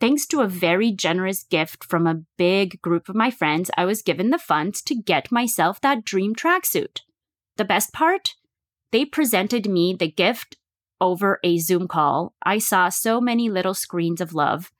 Thanks 0.00 0.26
to 0.28 0.40
a 0.40 0.48
very 0.48 0.92
generous 0.92 1.42
gift 1.42 1.84
from 1.84 2.06
a 2.06 2.22
big 2.38 2.80
group 2.80 3.08
of 3.08 3.16
my 3.16 3.30
friends, 3.30 3.70
I 3.76 3.84
was 3.84 4.00
given 4.00 4.30
the 4.30 4.38
funds 4.38 4.80
to 4.82 4.94
get 4.94 5.32
myself 5.32 5.80
that 5.82 6.04
dream 6.04 6.34
tracksuit. 6.34 7.00
The 7.56 7.66
best 7.66 7.92
part? 7.92 8.30
They 8.92 9.04
presented 9.04 9.68
me 9.68 9.92
the 9.92 10.10
gift 10.10 10.56
over 11.00 11.38
a 11.44 11.58
Zoom 11.58 11.86
call. 11.86 12.34
I 12.42 12.58
saw 12.58 12.88
so 12.88 13.20
many 13.20 13.50
little 13.50 13.74
screens 13.74 14.20
of 14.20 14.34
love. 14.34 14.72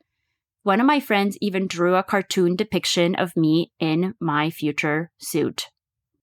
One 0.63 0.81
of 0.81 0.87
my 0.87 1.01
friends 1.01 1.39
even 1.41 1.67
drew 1.67 1.95
a 1.95 2.03
cartoon 2.03 2.55
depiction 2.55 3.15
of 3.15 3.37
me 3.37 3.73
in 3.81 4.15
my 4.21 4.51
future 4.51 5.11
suit. 5.19 5.69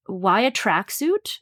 Why 0.05 0.41
a 0.41 0.51
tracksuit? 0.51 1.39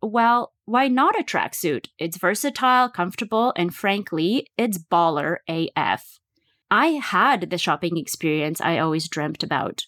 Well, 0.00 0.54
why 0.64 0.88
not 0.88 1.18
a 1.18 1.24
tracksuit? 1.24 1.88
It's 1.98 2.16
versatile, 2.16 2.88
comfortable, 2.88 3.52
and 3.54 3.74
frankly, 3.74 4.48
it's 4.56 4.78
baller 4.78 5.36
AF. 5.46 6.18
I 6.70 6.86
had 6.86 7.50
the 7.50 7.58
shopping 7.58 7.98
experience 7.98 8.60
I 8.60 8.78
always 8.78 9.08
dreamt 9.08 9.42
about. 9.42 9.82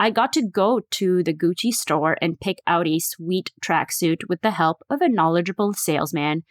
I 0.00 0.10
got 0.10 0.32
to 0.34 0.42
go 0.42 0.80
to 0.90 1.22
the 1.22 1.34
Gucci 1.34 1.72
store 1.72 2.16
and 2.20 2.40
pick 2.40 2.58
out 2.66 2.86
a 2.86 2.98
sweet 2.98 3.52
tracksuit 3.64 4.28
with 4.28 4.42
the 4.42 4.52
help 4.52 4.82
of 4.90 5.00
a 5.00 5.08
knowledgeable 5.08 5.72
salesman. 5.74 6.42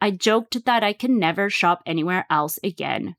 I 0.00 0.10
joked 0.10 0.64
that 0.64 0.82
I 0.82 0.92
can 0.92 1.18
never 1.18 1.50
shop 1.50 1.82
anywhere 1.86 2.26
else 2.30 2.58
again. 2.64 3.16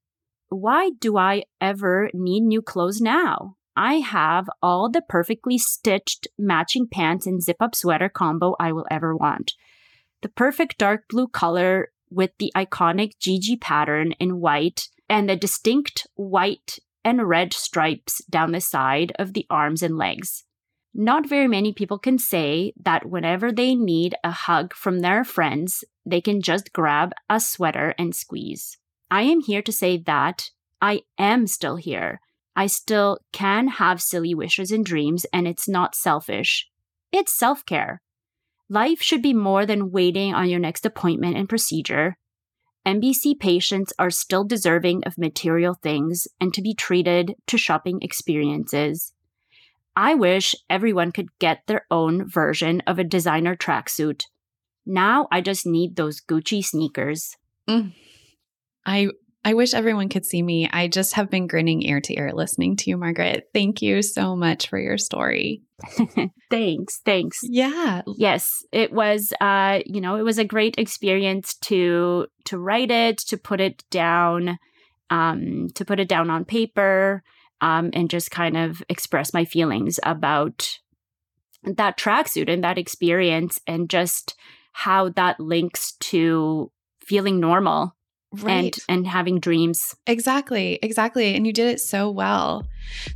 Why 0.53 0.91
do 0.99 1.17
I 1.17 1.45
ever 1.59 2.11
need 2.13 2.41
new 2.41 2.61
clothes 2.61 3.01
now? 3.01 3.55
I 3.75 3.95
have 3.95 4.47
all 4.61 4.87
the 4.87 5.01
perfectly 5.01 5.57
stitched 5.57 6.27
matching 6.37 6.87
pants 6.87 7.25
and 7.25 7.41
zip 7.41 7.55
up 7.59 7.73
sweater 7.73 8.07
combo 8.07 8.55
I 8.59 8.71
will 8.71 8.85
ever 8.91 9.15
want. 9.15 9.53
The 10.21 10.29
perfect 10.29 10.77
dark 10.77 11.05
blue 11.09 11.27
color 11.27 11.89
with 12.11 12.31
the 12.37 12.51
iconic 12.55 13.13
GG 13.19 13.61
pattern 13.61 14.11
in 14.19 14.39
white 14.39 14.89
and 15.09 15.27
the 15.27 15.35
distinct 15.35 16.05
white 16.13 16.77
and 17.03 17.27
red 17.27 17.51
stripes 17.51 18.23
down 18.25 18.51
the 18.51 18.61
side 18.61 19.11
of 19.17 19.33
the 19.33 19.47
arms 19.49 19.81
and 19.81 19.97
legs. 19.97 20.43
Not 20.93 21.27
very 21.27 21.47
many 21.47 21.73
people 21.73 21.97
can 21.97 22.19
say 22.19 22.73
that 22.79 23.09
whenever 23.09 23.51
they 23.51 23.73
need 23.73 24.13
a 24.23 24.29
hug 24.29 24.75
from 24.75 24.99
their 24.99 25.23
friends, 25.23 25.83
they 26.05 26.21
can 26.21 26.43
just 26.43 26.71
grab 26.73 27.11
a 27.27 27.39
sweater 27.39 27.95
and 27.97 28.15
squeeze. 28.15 28.77
I 29.13 29.21
am 29.21 29.41
here 29.41 29.61
to 29.61 29.71
say 29.71 29.97
that 30.07 30.49
I 30.81 31.01
am 31.19 31.45
still 31.45 31.75
here. 31.75 32.19
I 32.55 32.65
still 32.65 33.19
can 33.31 33.67
have 33.67 34.01
silly 34.01 34.33
wishes 34.33 34.71
and 34.71 34.83
dreams, 34.83 35.23
and 35.31 35.47
it's 35.47 35.69
not 35.69 35.93
selfish. 35.93 36.67
It's 37.11 37.31
self 37.31 37.63
care. 37.63 38.01
Life 38.69 39.03
should 39.03 39.21
be 39.21 39.31
more 39.35 39.67
than 39.67 39.91
waiting 39.91 40.33
on 40.33 40.49
your 40.49 40.59
next 40.59 40.83
appointment 40.83 41.37
and 41.37 41.47
procedure. 41.47 42.17
MBC 42.87 43.39
patients 43.39 43.93
are 43.99 44.09
still 44.09 44.45
deserving 44.45 45.03
of 45.03 45.19
material 45.19 45.75
things 45.75 46.27
and 46.41 46.51
to 46.55 46.63
be 46.63 46.73
treated 46.73 47.35
to 47.45 47.55
shopping 47.55 47.99
experiences. 48.01 49.13
I 49.95 50.15
wish 50.15 50.55
everyone 50.71 51.11
could 51.11 51.29
get 51.37 51.61
their 51.67 51.85
own 51.91 52.27
version 52.27 52.81
of 52.87 52.97
a 52.97 53.03
designer 53.03 53.55
tracksuit. 53.55 54.23
Now 54.87 55.27
I 55.31 55.39
just 55.41 55.67
need 55.67 55.97
those 55.97 56.19
Gucci 56.19 56.65
sneakers. 56.65 57.37
Mm. 57.69 57.93
I 58.85 59.09
I 59.45 59.55
wish 59.55 59.73
everyone 59.73 60.07
could 60.07 60.25
see 60.25 60.41
me. 60.41 60.69
I 60.71 60.87
just 60.87 61.13
have 61.15 61.29
been 61.29 61.47
grinning 61.47 61.83
ear 61.83 61.99
to 61.99 62.17
ear 62.17 62.31
listening 62.33 62.77
to 62.77 62.89
you, 62.89 62.95
Margaret. 62.95 63.49
Thank 63.53 63.81
you 63.81 64.01
so 64.01 64.37
much 64.37 64.69
for 64.69 64.79
your 64.79 64.97
story. 64.97 65.63
thanks. 66.49 67.01
Thanks. 67.03 67.39
Yeah. 67.43 68.03
Yes, 68.17 68.63
it 68.71 68.93
was 68.93 69.33
uh, 69.41 69.79
you 69.85 69.99
know, 69.99 70.15
it 70.15 70.23
was 70.23 70.37
a 70.37 70.45
great 70.45 70.75
experience 70.77 71.55
to 71.63 72.27
to 72.45 72.57
write 72.57 72.91
it, 72.91 73.17
to 73.19 73.37
put 73.37 73.59
it 73.59 73.83
down, 73.89 74.57
um, 75.09 75.67
to 75.75 75.83
put 75.83 75.99
it 75.99 76.07
down 76.07 76.29
on 76.29 76.45
paper, 76.45 77.21
um, 77.59 77.89
and 77.93 78.09
just 78.09 78.31
kind 78.31 78.55
of 78.55 78.81
express 78.87 79.33
my 79.33 79.43
feelings 79.43 79.99
about 80.03 80.79
that 81.63 81.97
tracksuit 81.97 82.51
and 82.51 82.63
that 82.63 82.77
experience 82.77 83.59
and 83.67 83.89
just 83.89 84.35
how 84.71 85.09
that 85.09 85.39
links 85.39 85.93
to 85.99 86.71
feeling 87.01 87.39
normal 87.39 87.95
right. 88.41 88.51
and 88.51 88.77
and 88.89 89.07
having 89.07 89.39
dreams. 89.39 89.95
Exactly, 90.07 90.79
exactly, 90.81 91.35
and 91.35 91.45
you 91.45 91.53
did 91.53 91.67
it 91.67 91.79
so 91.79 92.09
well. 92.09 92.67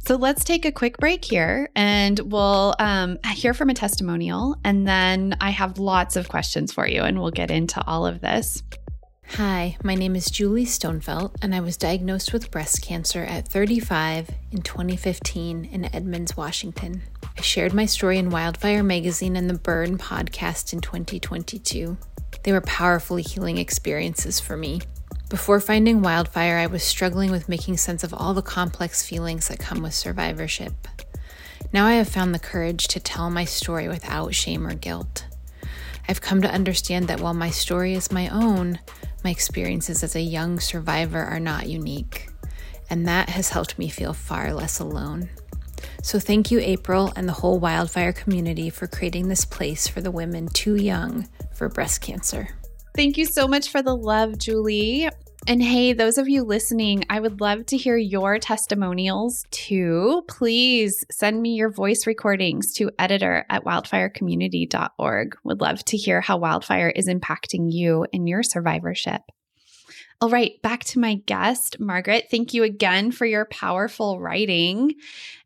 So 0.05 0.15
let's 0.15 0.43
take 0.43 0.65
a 0.65 0.71
quick 0.71 0.97
break 0.97 1.25
here, 1.25 1.69
and 1.75 2.19
we'll 2.19 2.75
um, 2.79 3.17
hear 3.33 3.53
from 3.53 3.69
a 3.69 3.73
testimonial, 3.73 4.55
and 4.63 4.87
then 4.87 5.35
I 5.41 5.49
have 5.49 5.79
lots 5.79 6.15
of 6.15 6.29
questions 6.29 6.71
for 6.71 6.87
you, 6.87 7.01
and 7.01 7.19
we'll 7.19 7.31
get 7.31 7.51
into 7.51 7.83
all 7.85 8.05
of 8.05 8.21
this. 8.21 8.63
Hi, 9.31 9.77
my 9.83 9.93
name 9.93 10.15
is 10.15 10.31
Julie 10.31 10.65
Stonefelt, 10.65 11.35
and 11.41 11.53
I 11.53 11.59
was 11.59 11.75
diagnosed 11.75 12.31
with 12.31 12.49
breast 12.49 12.81
cancer 12.81 13.23
at 13.23 13.47
35 13.47 14.29
in 14.51 14.61
2015 14.61 15.65
in 15.65 15.93
Edmonds, 15.93 16.37
Washington. 16.37 17.03
I 17.37 17.41
shared 17.41 17.73
my 17.73 17.85
story 17.85 18.17
in 18.17 18.29
Wildfire 18.29 18.83
Magazine 18.83 19.35
and 19.35 19.49
the 19.49 19.59
Burn 19.59 19.97
podcast 19.97 20.71
in 20.71 20.79
2022. 20.79 21.97
They 22.43 22.51
were 22.53 22.61
powerfully 22.61 23.21
healing 23.21 23.57
experiences 23.57 24.39
for 24.39 24.55
me. 24.55 24.79
Before 25.29 25.59
finding 25.59 26.01
wildfire, 26.01 26.57
I 26.57 26.67
was 26.67 26.83
struggling 26.83 27.31
with 27.31 27.49
making 27.49 27.75
sense 27.75 28.01
of 28.05 28.13
all 28.13 28.33
the 28.33 28.41
complex 28.41 29.05
feelings 29.05 29.49
that 29.49 29.59
come 29.59 29.81
with 29.81 29.93
survivorship. 29.93 30.87
Now 31.73 31.85
I 31.85 31.95
have 31.95 32.07
found 32.07 32.33
the 32.33 32.39
courage 32.39 32.87
to 32.87 33.01
tell 33.01 33.29
my 33.29 33.43
story 33.43 33.89
without 33.89 34.33
shame 34.33 34.65
or 34.65 34.73
guilt. 34.73 35.25
I've 36.07 36.21
come 36.21 36.41
to 36.43 36.51
understand 36.51 37.09
that 37.09 37.19
while 37.19 37.33
my 37.33 37.49
story 37.49 37.93
is 37.93 38.09
my 38.09 38.29
own, 38.29 38.79
my 39.25 39.29
experiences 39.29 40.01
as 40.01 40.15
a 40.15 40.21
young 40.21 40.61
survivor 40.61 41.21
are 41.21 41.41
not 41.41 41.67
unique, 41.67 42.29
and 42.89 43.05
that 43.05 43.27
has 43.27 43.49
helped 43.49 43.77
me 43.77 43.89
feel 43.89 44.13
far 44.13 44.53
less 44.53 44.79
alone. 44.79 45.29
So, 46.01 46.19
thank 46.21 46.51
you, 46.51 46.59
April, 46.59 47.11
and 47.17 47.27
the 47.27 47.33
whole 47.33 47.59
wildfire 47.59 48.13
community 48.13 48.69
for 48.69 48.87
creating 48.87 49.27
this 49.27 49.43
place 49.43 49.89
for 49.89 49.99
the 49.99 50.09
women 50.09 50.47
too 50.47 50.75
young 50.75 51.27
for 51.53 51.67
breast 51.67 51.99
cancer. 51.99 52.56
Thank 52.97 53.19
you 53.19 53.25
so 53.25 53.47
much 53.47 53.69
for 53.69 53.83
the 53.83 53.95
love, 53.95 54.39
Julie. 54.39 55.07
And 55.45 55.61
hey, 55.61 55.93
those 55.93 56.17
of 56.17 56.27
you 56.27 56.41
listening, 56.41 57.05
I 57.11 57.19
would 57.19 57.39
love 57.39 57.67
to 57.67 57.77
hear 57.77 57.95
your 57.95 58.39
testimonials 58.39 59.45
too. 59.51 60.23
Please 60.27 61.05
send 61.11 61.39
me 61.39 61.51
your 61.51 61.69
voice 61.69 62.07
recordings 62.07 62.73
to 62.73 62.89
editor 62.97 63.45
at 63.51 63.63
wildfirecommunity.org. 63.65 65.37
Would 65.43 65.61
love 65.61 65.85
to 65.85 65.95
hear 65.95 66.21
how 66.21 66.37
wildfire 66.37 66.89
is 66.89 67.07
impacting 67.07 67.71
you 67.71 68.07
and 68.11 68.27
your 68.27 68.41
survivorship. 68.41 69.21
All 70.19 70.31
right, 70.31 70.59
back 70.63 70.83
to 70.85 70.99
my 70.99 71.15
guest, 71.27 71.79
Margaret. 71.79 72.25
Thank 72.31 72.51
you 72.51 72.63
again 72.63 73.11
for 73.11 73.27
your 73.27 73.45
powerful 73.45 74.19
writing 74.19 74.95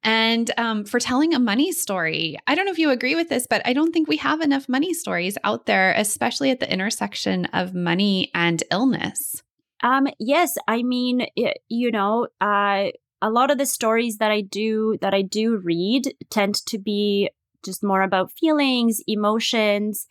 and 0.02 0.50
um, 0.58 0.86
for 0.86 0.98
telling 0.98 1.34
a 1.34 1.40
money 1.40 1.74
story. 1.74 2.38
I 2.48 2.56
don't 2.56 2.66
know 2.66 2.72
if 2.72 2.80
you 2.80 2.90
agree 2.90 3.16
with 3.16 3.28
this, 3.28 3.46
but 3.50 3.62
I 3.66 3.74
don't 3.74 3.92
think 3.92 4.08
we 4.08 4.16
have 4.18 4.40
enough 4.40 4.70
money 4.70 4.94
stories 4.94 5.38
out 5.44 5.66
there, 5.66 5.92
especially 5.98 6.52
at 6.52 6.62
the 6.62 6.72
intersection 6.72 7.46
of 7.48 7.74
money 7.74 8.32
and 8.34 8.64
illness. 8.72 9.44
Um, 9.84 10.08
yes, 10.20 10.58
I 10.70 10.84
mean, 10.84 11.28
it, 11.36 11.58
you 11.68 11.92
know, 11.92 12.30
uh, 12.40 12.92
a 13.22 13.30
lot 13.30 13.52
of 13.52 13.58
the 13.58 13.66
stories 13.66 14.20
that 14.20 14.32
I 14.32 14.40
do 14.40 14.98
that 15.02 15.14
I 15.14 15.22
do 15.22 15.58
read 15.58 16.14
tend 16.30 16.56
to 16.68 16.78
be 16.78 17.30
just 17.62 17.84
more 17.84 18.04
about 18.04 18.32
feelings, 18.32 19.02
emotions, 19.06 20.08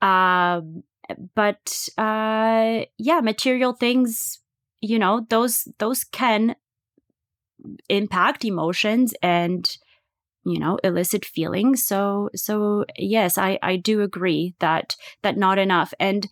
um, 0.00 0.84
but 1.34 1.88
uh 1.98 2.84
yeah 2.98 3.20
material 3.20 3.72
things 3.72 4.40
you 4.80 4.98
know 4.98 5.26
those 5.30 5.68
those 5.78 6.04
can 6.04 6.56
impact 7.88 8.44
emotions 8.44 9.14
and 9.22 9.76
you 10.44 10.58
know 10.58 10.78
illicit 10.84 11.24
feelings. 11.24 11.86
So 11.86 12.28
so 12.34 12.84
yes 12.96 13.38
i 13.38 13.58
i 13.62 13.76
do 13.76 14.02
agree 14.02 14.54
that 14.60 14.96
that 15.22 15.36
not 15.36 15.58
enough. 15.58 15.94
And 15.98 16.28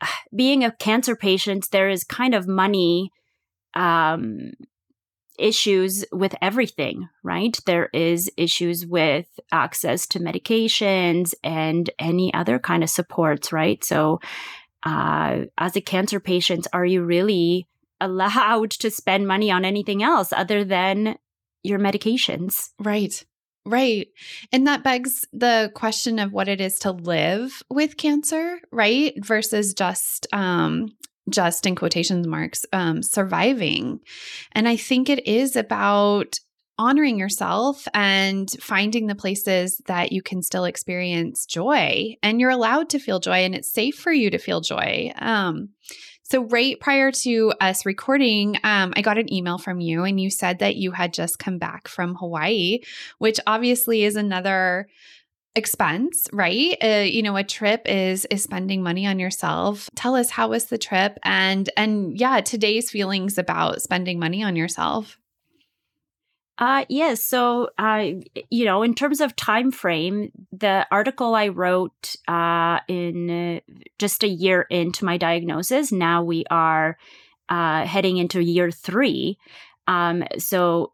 being 0.36 0.64
a 0.64 0.72
cancer 0.72 1.16
patient 1.16 1.68
there 1.70 1.88
is 1.88 2.04
kind 2.04 2.34
of 2.34 2.48
money 2.48 3.10
um 3.74 4.52
issues 5.38 6.04
with 6.12 6.34
everything 6.40 7.08
right 7.22 7.58
there 7.66 7.88
is 7.92 8.30
issues 8.36 8.86
with 8.86 9.26
access 9.52 10.06
to 10.06 10.20
medications 10.20 11.34
and 11.42 11.90
any 11.98 12.32
other 12.34 12.58
kind 12.58 12.82
of 12.82 12.90
supports 12.90 13.52
right 13.52 13.84
so 13.84 14.20
uh 14.84 15.40
as 15.58 15.76
a 15.76 15.80
cancer 15.80 16.20
patient 16.20 16.66
are 16.72 16.86
you 16.86 17.02
really 17.02 17.66
allowed 18.00 18.70
to 18.70 18.90
spend 18.90 19.26
money 19.26 19.50
on 19.50 19.64
anything 19.64 20.02
else 20.02 20.32
other 20.32 20.64
than 20.64 21.16
your 21.62 21.78
medications 21.78 22.70
right 22.78 23.24
Right. 23.66 24.08
And 24.52 24.66
that 24.66 24.84
begs 24.84 25.26
the 25.32 25.72
question 25.74 26.18
of 26.18 26.32
what 26.32 26.48
it 26.48 26.60
is 26.60 26.78
to 26.80 26.92
live 26.92 27.62
with 27.70 27.96
cancer, 27.96 28.58
right? 28.70 29.14
Versus 29.24 29.72
just 29.72 30.26
um 30.32 30.88
just 31.30 31.66
in 31.66 31.74
quotation 31.74 32.28
marks 32.28 32.66
um 32.72 33.02
surviving. 33.02 34.00
And 34.52 34.68
I 34.68 34.76
think 34.76 35.08
it 35.08 35.26
is 35.26 35.56
about 35.56 36.38
honoring 36.76 37.18
yourself 37.18 37.86
and 37.94 38.50
finding 38.60 39.06
the 39.06 39.14
places 39.14 39.80
that 39.86 40.10
you 40.10 40.22
can 40.22 40.42
still 40.42 40.64
experience 40.64 41.46
joy 41.46 42.16
and 42.20 42.40
you're 42.40 42.50
allowed 42.50 42.90
to 42.90 42.98
feel 42.98 43.20
joy 43.20 43.44
and 43.44 43.54
it's 43.54 43.72
safe 43.72 43.94
for 43.94 44.12
you 44.12 44.28
to 44.30 44.38
feel 44.38 44.60
joy. 44.60 45.12
Um 45.18 45.70
so, 46.26 46.44
right 46.44 46.80
prior 46.80 47.12
to 47.12 47.52
us 47.60 47.84
recording, 47.84 48.56
um, 48.64 48.94
I 48.96 49.02
got 49.02 49.18
an 49.18 49.30
email 49.30 49.58
from 49.58 49.80
you, 49.80 50.04
and 50.04 50.18
you 50.18 50.30
said 50.30 50.60
that 50.60 50.74
you 50.74 50.90
had 50.90 51.12
just 51.12 51.38
come 51.38 51.58
back 51.58 51.86
from 51.86 52.14
Hawaii, 52.14 52.78
which 53.18 53.38
obviously 53.46 54.04
is 54.04 54.16
another 54.16 54.88
expense 55.56 56.28
right? 56.32 56.76
Uh, 56.82 57.04
you 57.06 57.22
know 57.22 57.36
a 57.36 57.44
trip 57.44 57.82
is 57.86 58.24
is 58.26 58.42
spending 58.42 58.82
money 58.82 59.06
on 59.06 59.18
yourself. 59.18 59.88
Tell 59.94 60.16
us 60.16 60.30
how 60.30 60.48
was 60.48 60.66
the 60.66 60.78
trip? 60.78 61.18
And 61.24 61.70
and 61.76 62.18
yeah 62.18 62.40
today's 62.40 62.90
feelings 62.90 63.38
about 63.38 63.82
spending 63.82 64.18
money 64.18 64.42
on 64.42 64.56
yourself. 64.56 65.18
Uh 66.58 66.84
yes. 66.88 67.22
So 67.22 67.70
uh 67.78 68.12
you 68.50 68.64
know 68.64 68.82
in 68.82 68.94
terms 68.94 69.20
of 69.20 69.34
time 69.36 69.70
frame 69.70 70.30
the 70.52 70.86
article 70.90 71.34
i 71.34 71.48
wrote 71.48 72.16
uh 72.28 72.78
in 72.88 73.30
uh, 73.30 73.60
just 73.98 74.22
a 74.22 74.28
year 74.28 74.62
into 74.70 75.04
my 75.04 75.16
diagnosis 75.16 75.90
now 75.90 76.22
we 76.22 76.44
are 76.50 76.96
uh 77.48 77.84
heading 77.84 78.18
into 78.18 78.40
year 78.40 78.70
3 78.70 79.36
um 79.88 80.22
so 80.38 80.92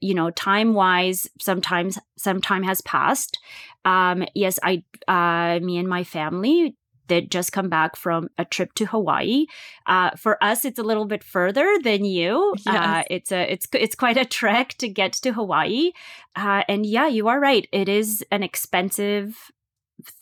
you 0.00 0.14
know 0.14 0.30
time 0.30 0.74
wise 0.74 1.28
sometimes 1.40 1.98
some 2.16 2.40
time 2.40 2.62
has 2.62 2.80
passed 2.82 3.38
um 3.84 4.24
yes 4.34 4.58
i 4.62 4.82
uh 5.08 5.58
me 5.60 5.78
and 5.78 5.88
my 5.88 6.04
family 6.04 6.76
that 7.12 7.30
just 7.30 7.52
come 7.52 7.68
back 7.68 7.94
from 7.94 8.28
a 8.38 8.44
trip 8.44 8.72
to 8.74 8.86
Hawaii. 8.86 9.46
Uh, 9.86 10.10
for 10.16 10.42
us, 10.42 10.64
it's 10.64 10.78
a 10.78 10.82
little 10.82 11.04
bit 11.04 11.22
further 11.22 11.78
than 11.82 12.04
you. 12.04 12.54
Yes. 12.64 12.76
Uh, 12.76 13.02
it's 13.10 13.32
a 13.32 13.52
it's 13.52 13.66
it's 13.74 13.94
quite 13.94 14.16
a 14.16 14.24
trek 14.24 14.74
to 14.78 14.88
get 14.88 15.12
to 15.14 15.32
Hawaii. 15.32 15.92
Uh, 16.36 16.62
and 16.68 16.86
yeah, 16.86 17.08
you 17.08 17.28
are 17.28 17.40
right. 17.40 17.68
It 17.72 17.88
is 17.88 18.24
an 18.30 18.42
expensive 18.42 19.50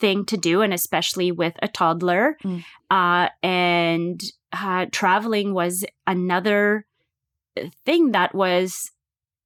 thing 0.00 0.24
to 0.26 0.36
do, 0.36 0.62
and 0.62 0.72
especially 0.72 1.30
with 1.30 1.54
a 1.62 1.68
toddler. 1.68 2.36
Mm. 2.42 2.64
Uh, 2.90 3.28
and 3.42 4.20
uh, 4.52 4.86
traveling 4.90 5.54
was 5.54 5.84
another 6.06 6.86
thing 7.84 8.12
that 8.12 8.34
was 8.34 8.90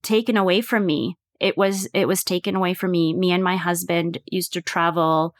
taken 0.05 0.37
away 0.37 0.61
from 0.61 0.87
me. 0.87 1.17
It 1.41 1.57
was 1.57 1.89
it 1.95 2.07
was 2.07 2.23
taken 2.23 2.55
away 2.55 2.75
from 2.75 2.93
me. 2.93 3.13
Me 3.13 3.33
and 3.33 3.43
my 3.43 3.57
husband 3.57 4.19
used 4.27 4.53
to 4.53 4.63
travel 4.63 5.35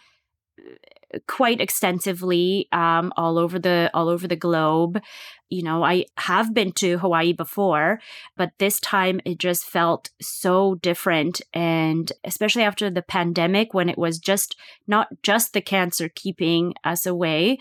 quite 1.27 1.61
extensively 1.61 2.69
um, 2.73 3.13
all 3.17 3.39
over 3.39 3.59
the 3.59 3.91
all 3.95 4.09
over 4.09 4.27
the 4.27 4.37
globe. 4.37 5.01
You 5.49 5.63
know, 5.63 5.85
I 5.85 6.07
have 6.19 6.53
been 6.53 6.73
to 6.73 6.99
Hawaii 6.99 7.33
before, 7.33 8.01
but 8.37 8.53
this 8.59 8.81
time 8.81 9.21
it 9.25 9.39
just 9.39 9.65
felt 9.65 10.11
so 10.21 10.77
different, 10.77 11.41
and 11.53 12.11
especially 12.25 12.63
after 12.63 12.91
the 12.91 13.03
pandemic, 13.03 13.75
when 13.75 13.89
it 13.89 13.99
was 13.99 14.19
just 14.19 14.57
not 14.87 15.09
just 15.23 15.53
the 15.53 15.61
cancer 15.61 16.09
keeping 16.09 16.75
us 16.83 17.07
away, 17.07 17.59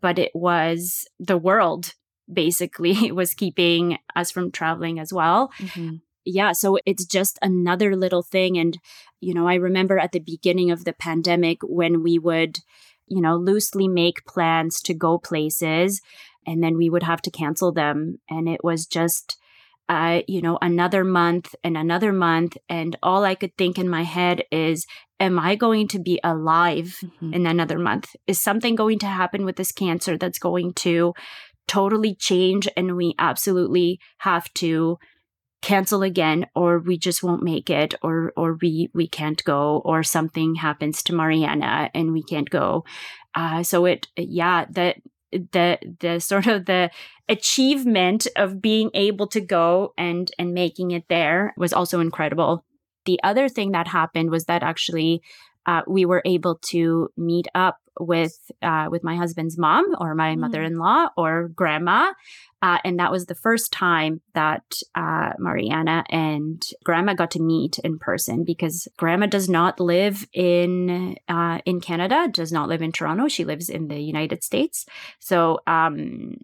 but 0.00 0.18
it 0.18 0.32
was 0.34 1.06
the 1.18 1.38
world 1.38 1.94
basically 2.32 3.10
was 3.12 3.34
keeping 3.34 3.98
us 4.14 4.30
from 4.30 4.50
traveling 4.50 4.98
as 4.98 5.12
well. 5.12 5.50
Mm-hmm 5.58 5.96
yeah, 6.24 6.52
so 6.52 6.78
it's 6.86 7.04
just 7.04 7.38
another 7.42 7.96
little 7.96 8.22
thing. 8.22 8.58
And, 8.58 8.78
you 9.20 9.34
know, 9.34 9.46
I 9.46 9.54
remember 9.54 9.98
at 9.98 10.12
the 10.12 10.20
beginning 10.20 10.70
of 10.70 10.84
the 10.84 10.92
pandemic 10.92 11.58
when 11.62 12.02
we 12.02 12.18
would, 12.18 12.58
you 13.06 13.20
know, 13.20 13.36
loosely 13.36 13.88
make 13.88 14.24
plans 14.26 14.80
to 14.82 14.94
go 14.94 15.18
places 15.18 16.00
and 16.46 16.62
then 16.62 16.76
we 16.76 16.90
would 16.90 17.02
have 17.02 17.22
to 17.22 17.30
cancel 17.30 17.72
them. 17.72 18.18
And 18.28 18.48
it 18.48 18.62
was 18.62 18.86
just, 18.86 19.36
uh, 19.88 20.22
you 20.26 20.40
know, 20.40 20.58
another 20.62 21.04
month 21.04 21.54
and 21.62 21.76
another 21.76 22.12
month. 22.12 22.56
And 22.68 22.96
all 23.02 23.24
I 23.24 23.34
could 23.34 23.56
think 23.56 23.78
in 23.78 23.88
my 23.88 24.02
head 24.02 24.44
is, 24.50 24.86
am 25.20 25.38
I 25.38 25.54
going 25.56 25.88
to 25.88 25.98
be 25.98 26.20
alive 26.24 26.98
mm-hmm. 27.04 27.34
in 27.34 27.46
another 27.46 27.78
month? 27.78 28.14
Is 28.26 28.40
something 28.40 28.74
going 28.74 28.98
to 29.00 29.06
happen 29.06 29.44
with 29.44 29.56
this 29.56 29.72
cancer 29.72 30.16
that's 30.16 30.38
going 30.38 30.74
to 30.74 31.14
totally 31.66 32.14
change? 32.14 32.68
And 32.76 32.96
we 32.96 33.14
absolutely 33.18 34.00
have 34.18 34.52
to 34.54 34.98
cancel 35.64 36.02
again 36.02 36.46
or 36.54 36.78
we 36.78 36.98
just 36.98 37.22
won't 37.22 37.42
make 37.42 37.70
it 37.70 37.94
or 38.02 38.34
or 38.36 38.58
we 38.60 38.90
we 38.92 39.08
can't 39.08 39.42
go 39.44 39.80
or 39.82 40.02
something 40.02 40.56
happens 40.56 41.02
to 41.02 41.14
Mariana 41.14 41.90
and 41.94 42.12
we 42.12 42.22
can't 42.22 42.50
go. 42.50 42.84
Uh 43.34 43.62
so 43.62 43.86
it 43.86 44.06
yeah 44.14 44.66
the 44.68 44.94
the 45.32 45.78
the 46.00 46.20
sort 46.20 46.46
of 46.46 46.66
the 46.66 46.90
achievement 47.30 48.26
of 48.36 48.60
being 48.60 48.90
able 48.92 49.26
to 49.26 49.40
go 49.40 49.94
and 49.96 50.30
and 50.38 50.52
making 50.52 50.90
it 50.90 51.04
there 51.08 51.54
was 51.56 51.72
also 51.72 51.98
incredible. 52.00 52.62
The 53.06 53.18
other 53.24 53.48
thing 53.48 53.72
that 53.72 53.88
happened 53.88 54.30
was 54.30 54.44
that 54.44 54.62
actually 54.62 55.22
uh, 55.64 55.80
we 55.86 56.04
were 56.04 56.20
able 56.26 56.56
to 56.72 57.08
meet 57.16 57.48
up 57.54 57.78
with 58.00 58.50
uh, 58.62 58.88
with 58.90 59.04
my 59.04 59.16
husband's 59.16 59.58
mom 59.58 59.84
or 59.98 60.14
my 60.14 60.34
mm. 60.34 60.38
mother-in-law 60.38 61.08
or 61.16 61.48
grandma 61.48 62.12
uh, 62.62 62.78
and 62.82 62.98
that 62.98 63.12
was 63.12 63.26
the 63.26 63.34
first 63.34 63.72
time 63.72 64.20
that 64.34 64.64
uh, 64.94 65.32
mariana 65.38 66.04
and 66.08 66.62
grandma 66.84 67.14
got 67.14 67.30
to 67.30 67.42
meet 67.42 67.78
in 67.80 67.98
person 67.98 68.44
because 68.44 68.88
grandma 68.96 69.26
does 69.26 69.48
not 69.48 69.80
live 69.80 70.26
in 70.32 71.16
uh, 71.28 71.58
in 71.64 71.80
canada 71.80 72.28
does 72.30 72.52
not 72.52 72.68
live 72.68 72.82
in 72.82 72.92
toronto. 72.92 73.28
She 73.28 73.44
lives 73.44 73.68
in 73.68 73.88
the 73.88 74.00
united 74.00 74.42
states. 74.42 74.86
So 75.18 75.60
um, 75.66 76.36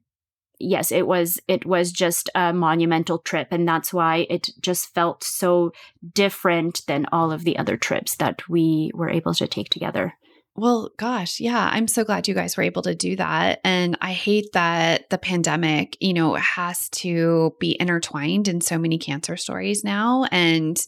yes 0.60 0.92
it 0.92 1.06
was 1.06 1.40
it 1.48 1.64
was 1.64 1.90
just 1.90 2.28
a 2.34 2.52
monumental 2.52 3.18
trip 3.18 3.48
and 3.50 3.66
that's 3.66 3.92
why 3.92 4.26
it 4.28 4.50
just 4.60 4.94
felt 4.94 5.24
so 5.24 5.72
different 6.12 6.82
than 6.86 7.06
all 7.10 7.32
of 7.32 7.44
the 7.44 7.56
other 7.56 7.76
trips 7.76 8.14
that 8.16 8.46
we 8.48 8.90
were 8.94 9.08
able 9.08 9.34
to 9.34 9.48
take 9.48 9.70
together 9.70 10.14
well, 10.60 10.90
gosh, 10.98 11.40
yeah, 11.40 11.70
I'm 11.72 11.88
so 11.88 12.04
glad 12.04 12.28
you 12.28 12.34
guys 12.34 12.56
were 12.56 12.62
able 12.62 12.82
to 12.82 12.94
do 12.94 13.16
that. 13.16 13.60
And 13.64 13.96
I 14.02 14.12
hate 14.12 14.52
that 14.52 15.08
the 15.08 15.16
pandemic, 15.16 15.96
you 16.00 16.12
know, 16.12 16.34
has 16.34 16.90
to 16.90 17.54
be 17.58 17.78
intertwined 17.80 18.46
in 18.46 18.60
so 18.60 18.76
many 18.76 18.98
cancer 18.98 19.38
stories 19.38 19.82
now 19.82 20.26
and 20.30 20.78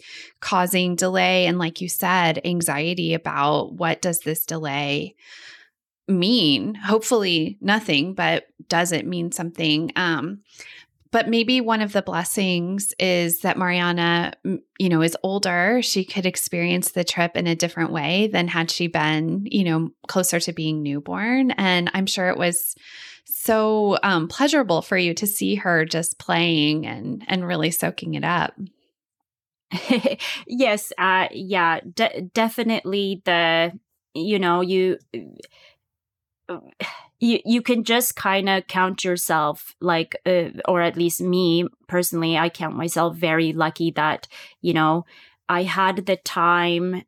causing 0.40 0.94
delay. 0.94 1.46
And 1.46 1.58
like 1.58 1.80
you 1.80 1.88
said, 1.88 2.42
anxiety 2.44 3.14
about 3.14 3.72
what 3.72 4.02
does 4.02 4.20
this 4.20 4.44
delay 4.44 5.16
mean? 6.06 6.74
Hopefully 6.74 7.56
nothing, 7.62 8.12
but 8.12 8.44
does 8.68 8.92
it 8.92 9.06
mean 9.06 9.32
something? 9.32 9.90
Um, 9.96 10.42
but 11.12 11.28
maybe 11.28 11.60
one 11.60 11.82
of 11.82 11.92
the 11.92 12.02
blessings 12.02 12.94
is 12.98 13.40
that 13.40 13.58
Mariana, 13.58 14.32
you 14.78 14.88
know, 14.88 15.02
is 15.02 15.16
older. 15.22 15.80
She 15.82 16.04
could 16.04 16.24
experience 16.24 16.92
the 16.92 17.04
trip 17.04 17.36
in 17.36 17.46
a 17.46 17.54
different 17.54 17.92
way 17.92 18.28
than 18.28 18.48
had 18.48 18.70
she 18.70 18.86
been, 18.86 19.46
you 19.48 19.62
know, 19.62 19.90
closer 20.08 20.40
to 20.40 20.52
being 20.54 20.82
newborn. 20.82 21.50
And 21.52 21.90
I'm 21.92 22.06
sure 22.06 22.28
it 22.28 22.38
was 22.38 22.74
so 23.26 23.98
um, 24.02 24.26
pleasurable 24.26 24.80
for 24.80 24.96
you 24.96 25.12
to 25.14 25.26
see 25.26 25.56
her 25.56 25.84
just 25.84 26.18
playing 26.18 26.86
and 26.86 27.22
and 27.28 27.46
really 27.46 27.70
soaking 27.70 28.14
it 28.14 28.24
up. 28.24 28.54
yes, 30.46 30.92
uh, 30.96 31.28
yeah, 31.30 31.80
de- 31.80 32.30
definitely. 32.32 33.20
The 33.26 33.78
you 34.14 34.38
know 34.38 34.62
you 34.62 34.98
you 37.20 37.38
you 37.44 37.62
can 37.62 37.84
just 37.84 38.16
kind 38.16 38.48
of 38.48 38.66
count 38.66 39.04
yourself 39.04 39.74
like 39.80 40.16
uh, 40.26 40.50
or 40.66 40.82
at 40.82 40.96
least 40.96 41.20
me 41.20 41.66
personally 41.88 42.36
i 42.36 42.48
count 42.48 42.76
myself 42.76 43.16
very 43.16 43.52
lucky 43.52 43.90
that 43.90 44.26
you 44.60 44.72
know 44.72 45.04
i 45.48 45.62
had 45.62 46.04
the 46.06 46.16
time 46.16 47.02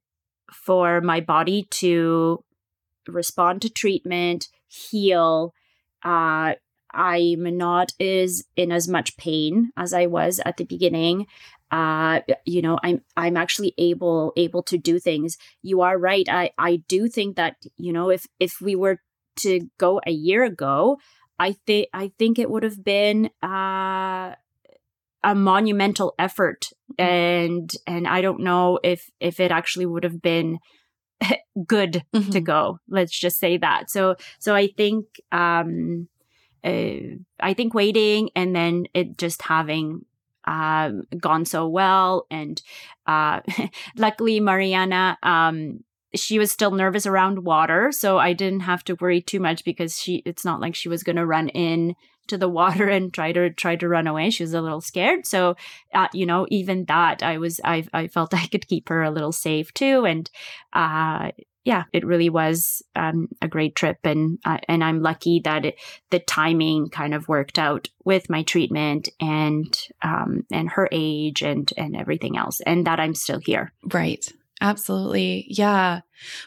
for 0.53 1.01
my 1.01 1.21
body 1.21 1.67
to 1.71 2.43
respond 3.09 3.61
to 3.61 3.69
treatment 3.69 4.49
heal 4.69 5.53
uh 6.05 6.55
i'm 6.93 7.57
not 7.57 7.93
as 8.01 8.45
in 8.57 8.71
as 8.71 8.89
much 8.89 9.17
pain 9.17 9.71
as 9.77 9.93
i 9.93 10.07
was 10.07 10.41
at 10.45 10.57
the 10.57 10.65
beginning 10.65 11.27
uh, 11.71 12.21
you 12.45 12.63
know, 12.63 12.79
I'm 12.85 13.01
I'm 13.17 13.37
actually 13.37 13.75
able 13.79 14.33
able 14.37 14.63
to 14.65 14.79
do 14.79 15.01
things. 15.01 15.37
You 15.61 15.81
are 15.81 15.99
right. 15.99 16.29
I 16.29 16.51
I 16.57 16.77
do 16.87 17.09
think 17.09 17.35
that 17.35 17.57
you 17.77 17.93
know 17.93 18.11
if 18.11 18.29
if 18.39 18.61
we 18.61 18.77
were 18.77 19.01
to 19.37 19.69
go 19.79 20.01
a 20.07 20.11
year 20.11 20.45
ago, 20.45 20.99
I 21.39 21.53
think 21.67 21.89
I 21.93 22.13
think 22.19 22.39
it 22.39 22.51
would 22.51 22.63
have 22.63 22.85
been 22.85 23.31
uh, 23.43 24.35
a 25.23 25.35
monumental 25.35 26.15
effort, 26.19 26.69
mm-hmm. 26.99 27.05
and 27.05 27.73
and 27.87 28.09
I 28.09 28.21
don't 28.21 28.41
know 28.41 28.79
if 28.83 29.11
if 29.21 29.41
it 29.41 29.51
actually 29.51 29.87
would 29.87 30.05
have 30.05 30.23
been 30.23 30.59
good 31.67 32.05
mm-hmm. 32.15 32.31
to 32.31 32.41
go. 32.41 32.79
Let's 32.89 33.19
just 33.19 33.39
say 33.39 33.57
that. 33.59 33.91
So 33.91 34.17
so 34.39 34.55
I 34.55 34.69
think 34.69 35.07
um, 35.33 36.09
uh, 36.63 37.19
I 37.41 37.55
think 37.55 37.75
waiting 37.75 38.31
and 38.35 38.55
then 38.55 38.87
it 38.95 39.19
just 39.19 39.43
having 39.43 40.05
uh, 40.47 40.91
gone 41.19 41.45
so 41.45 41.69
well. 41.69 42.27
And 42.31 42.61
uh, 43.07 43.41
luckily, 43.97 44.41
Mariana, 44.41 45.19
um, 45.23 45.85
she 46.15 46.39
was 46.39 46.51
still 46.51 46.71
nervous 46.71 47.07
around 47.07 47.45
water, 47.45 47.93
so 47.93 48.19
I 48.19 48.33
didn't 48.33 48.61
have 48.61 48.85
to 48.85 48.95
worry 48.95 49.21
too 49.21 49.41
much 49.41 49.65
because 49.65 49.99
she. 49.99 50.23
It's 50.25 50.45
not 50.45 50.61
like 50.61 50.75
she 50.75 50.89
was 50.89 51.03
going 51.03 51.17
to 51.17 51.27
run 51.27 51.49
in 51.49 51.95
to 52.29 52.39
the 52.39 52.49
water 52.61 52.89
and 52.89 53.13
try 53.13 53.33
to 53.33 53.51
try 53.51 53.77
to 53.77 53.89
run 53.89 54.07
away. 54.07 54.31
She 54.31 54.43
was 54.43 54.55
a 54.55 54.63
little 54.63 54.81
scared. 54.81 55.27
So, 55.27 55.57
uh, 55.93 56.09
you 56.13 56.27
know, 56.27 56.47
even 56.51 56.85
that, 56.87 57.23
I 57.23 57.39
was 57.39 57.61
I 57.65 57.87
I 57.93 58.09
felt 58.09 58.35
I 58.35 58.47
could 58.47 58.69
keep 58.69 58.89
her 58.89 59.03
a 59.03 59.11
little 59.11 59.33
safe 59.33 59.73
too. 59.75 60.05
And 60.05 60.31
uh, 60.73 61.31
yeah, 61.65 61.85
it 61.95 62.05
really 62.05 62.29
was 62.29 62.83
um, 62.95 63.29
a 63.41 63.49
great 63.49 63.75
trip, 63.75 63.99
and 64.05 64.39
uh, 64.45 64.59
and 64.69 64.85
I'm 64.85 65.01
lucky 65.01 65.41
that 65.45 65.65
it, 65.65 65.77
the 66.11 66.19
timing 66.19 66.91
kind 66.91 67.15
of 67.15 67.27
worked 67.27 67.59
out 67.59 67.89
with 68.05 68.29
my 68.29 68.43
treatment 68.43 69.09
and 69.19 69.75
um, 70.03 70.45
and 70.53 70.69
her 70.71 70.89
age 70.93 71.43
and 71.43 71.73
and 71.79 71.97
everything 71.97 72.37
else, 72.37 72.61
and 72.61 72.87
that 72.87 73.01
I'm 73.01 73.15
still 73.15 73.41
here. 73.41 73.73
Right. 73.83 74.31
Absolutely. 74.65 75.47
Yeah. 75.49 76.01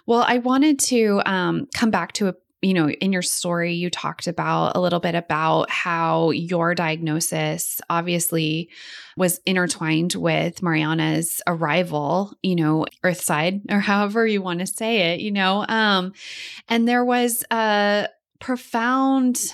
Well, 0.06 0.26
I 0.28 0.40
wanted 0.40 0.80
to 0.80 1.22
um, 1.26 1.68
come 1.74 1.92
back 1.92 2.14
to 2.14 2.30
a 2.30 2.36
you 2.62 2.74
know, 2.74 2.90
in 2.90 3.14
your 3.14 3.22
story, 3.22 3.76
you 3.76 3.90
talked 3.92 4.26
about 4.26 4.76
a 4.76 4.80
little 4.80 5.00
bit 5.00 5.14
about 5.14 5.70
how 5.70 6.32
your 6.32 6.74
diagnosis 6.74 7.80
obviously 7.88 8.70
was 9.16 9.40
intertwined 9.46 10.16
with 10.16 10.64
Mariana's 10.64 11.40
arrival, 11.46 12.34
you 12.42 12.56
know, 12.56 12.88
Earthside, 13.04 13.62
or 13.70 13.80
however 13.80 14.26
you 14.26 14.42
want 14.42 14.60
to 14.62 14.68
say 14.68 15.14
it, 15.14 15.20
you 15.20 15.32
know. 15.32 15.66
Um, 15.70 16.14
and 16.68 16.88
there 16.88 17.06
was 17.06 17.46
a 17.52 18.10
profound 18.40 19.54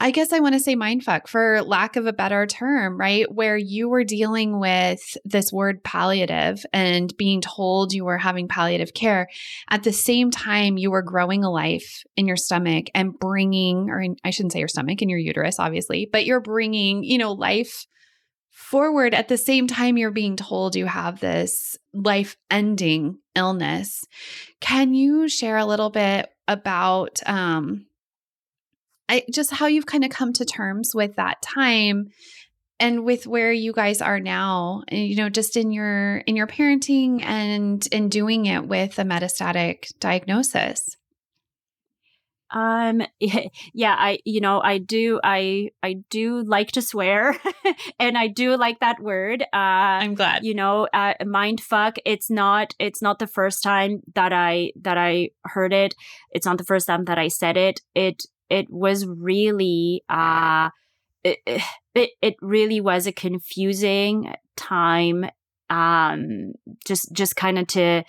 I 0.00 0.12
guess 0.12 0.32
I 0.32 0.38
want 0.38 0.54
to 0.54 0.60
say 0.60 0.76
mindfuck 0.76 1.26
for 1.26 1.60
lack 1.62 1.96
of 1.96 2.06
a 2.06 2.12
better 2.12 2.46
term, 2.46 2.96
right? 2.96 3.26
Where 3.32 3.56
you 3.56 3.88
were 3.88 4.04
dealing 4.04 4.60
with 4.60 5.16
this 5.24 5.52
word 5.52 5.82
palliative 5.82 6.64
and 6.72 7.12
being 7.16 7.40
told 7.40 7.92
you 7.92 8.04
were 8.04 8.16
having 8.18 8.46
palliative 8.46 8.94
care. 8.94 9.26
At 9.68 9.82
the 9.82 9.92
same 9.92 10.30
time, 10.30 10.78
you 10.78 10.92
were 10.92 11.02
growing 11.02 11.42
a 11.42 11.50
life 11.50 12.04
in 12.16 12.28
your 12.28 12.36
stomach 12.36 12.86
and 12.94 13.18
bringing, 13.18 13.90
or 13.90 14.00
in, 14.00 14.14
I 14.22 14.30
shouldn't 14.30 14.52
say 14.52 14.60
your 14.60 14.68
stomach, 14.68 15.02
in 15.02 15.08
your 15.08 15.18
uterus, 15.18 15.58
obviously, 15.58 16.08
but 16.10 16.24
you're 16.24 16.40
bringing, 16.40 17.02
you 17.02 17.18
know, 17.18 17.32
life 17.32 17.84
forward 18.50 19.14
at 19.14 19.26
the 19.26 19.38
same 19.38 19.66
time 19.66 19.96
you're 19.96 20.12
being 20.12 20.36
told 20.36 20.76
you 20.76 20.86
have 20.86 21.18
this 21.18 21.76
life 21.92 22.36
ending 22.52 23.18
illness. 23.34 24.04
Can 24.60 24.94
you 24.94 25.28
share 25.28 25.56
a 25.56 25.66
little 25.66 25.90
bit 25.90 26.28
about, 26.46 27.20
um, 27.26 27.86
I, 29.08 29.24
just 29.32 29.52
how 29.52 29.66
you've 29.66 29.86
kind 29.86 30.04
of 30.04 30.10
come 30.10 30.32
to 30.34 30.44
terms 30.44 30.92
with 30.94 31.16
that 31.16 31.40
time 31.42 32.08
and 32.80 33.04
with 33.04 33.26
where 33.26 33.52
you 33.52 33.72
guys 33.72 34.00
are 34.00 34.20
now 34.20 34.82
you 34.90 35.16
know 35.16 35.28
just 35.28 35.56
in 35.56 35.72
your 35.72 36.18
in 36.18 36.36
your 36.36 36.46
parenting 36.46 37.22
and 37.22 37.86
in 37.88 38.08
doing 38.08 38.46
it 38.46 38.66
with 38.66 38.98
a 38.98 39.02
metastatic 39.02 39.86
diagnosis. 39.98 40.96
Um 42.50 43.02
yeah 43.20 43.94
i 43.98 44.20
you 44.24 44.40
know 44.40 44.62
i 44.62 44.78
do 44.78 45.20
i 45.22 45.68
i 45.82 45.96
do 46.08 46.40
like 46.40 46.72
to 46.72 46.80
swear 46.80 47.36
and 48.00 48.16
i 48.16 48.26
do 48.26 48.56
like 48.56 48.80
that 48.80 49.02
word 49.02 49.42
uh 49.42 49.46
i'm 49.52 50.14
glad. 50.14 50.44
you 50.44 50.54
know 50.54 50.88
uh, 50.94 51.12
mind 51.26 51.60
fuck 51.60 51.96
it's 52.06 52.30
not 52.30 52.74
it's 52.78 53.02
not 53.02 53.18
the 53.18 53.26
first 53.26 53.62
time 53.62 54.00
that 54.14 54.32
i 54.32 54.72
that 54.80 54.96
i 54.96 55.28
heard 55.44 55.74
it. 55.74 55.94
It's 56.30 56.46
not 56.46 56.56
the 56.56 56.64
first 56.64 56.86
time 56.86 57.04
that 57.04 57.18
i 57.18 57.28
said 57.28 57.58
it. 57.58 57.82
It 57.94 58.22
it 58.50 58.70
was 58.70 59.06
really 59.06 60.04
uh 60.08 60.70
it, 61.24 61.38
it, 61.94 62.10
it 62.22 62.36
really 62.40 62.80
was 62.80 63.06
a 63.06 63.12
confusing 63.12 64.34
time 64.56 65.26
um 65.70 66.52
just 66.84 67.12
just 67.12 67.36
kind 67.36 67.58
of 67.58 67.66
to 67.66 68.02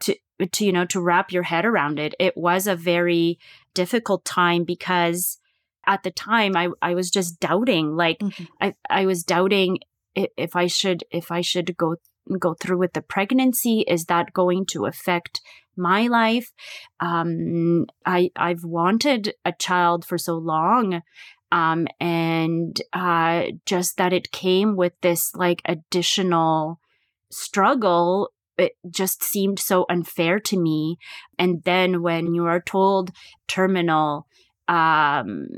to 0.00 0.16
to 0.52 0.64
you 0.64 0.72
know 0.72 0.84
to 0.86 1.00
wrap 1.00 1.32
your 1.32 1.42
head 1.42 1.64
around 1.64 1.98
it 1.98 2.14
it 2.18 2.36
was 2.36 2.66
a 2.66 2.76
very 2.76 3.38
difficult 3.74 4.24
time 4.24 4.64
because 4.64 5.38
at 5.86 6.02
the 6.02 6.10
time 6.10 6.56
i 6.56 6.68
i 6.80 6.94
was 6.94 7.10
just 7.10 7.38
doubting 7.40 7.94
like 7.94 8.18
mm-hmm. 8.18 8.44
i 8.60 8.74
i 8.88 9.06
was 9.06 9.22
doubting 9.22 9.78
if, 10.14 10.30
if 10.36 10.56
i 10.56 10.66
should 10.66 11.04
if 11.10 11.30
i 11.30 11.40
should 11.40 11.76
go 11.76 11.96
go 12.38 12.54
through 12.54 12.78
with 12.78 12.94
the 12.94 13.02
pregnancy 13.02 13.84
is 13.86 14.06
that 14.06 14.32
going 14.32 14.64
to 14.64 14.86
affect 14.86 15.42
my 15.76 16.06
life. 16.06 16.52
Um, 17.00 17.86
I 18.06 18.30
I've 18.36 18.64
wanted 18.64 19.34
a 19.44 19.52
child 19.52 20.04
for 20.04 20.18
so 20.18 20.36
long. 20.36 21.02
Um, 21.52 21.86
and 22.00 22.80
uh, 22.92 23.44
just 23.64 23.96
that 23.96 24.12
it 24.12 24.32
came 24.32 24.74
with 24.74 24.92
this 25.02 25.34
like 25.36 25.62
additional 25.64 26.80
struggle 27.30 28.30
it 28.56 28.72
just 28.88 29.22
seemed 29.22 29.58
so 29.58 29.84
unfair 29.88 30.38
to 30.38 30.58
me 30.58 30.98
and 31.38 31.62
then 31.64 32.02
when 32.02 32.34
you 32.34 32.46
are 32.46 32.60
told 32.60 33.10
terminal 33.48 34.26
um 34.68 35.48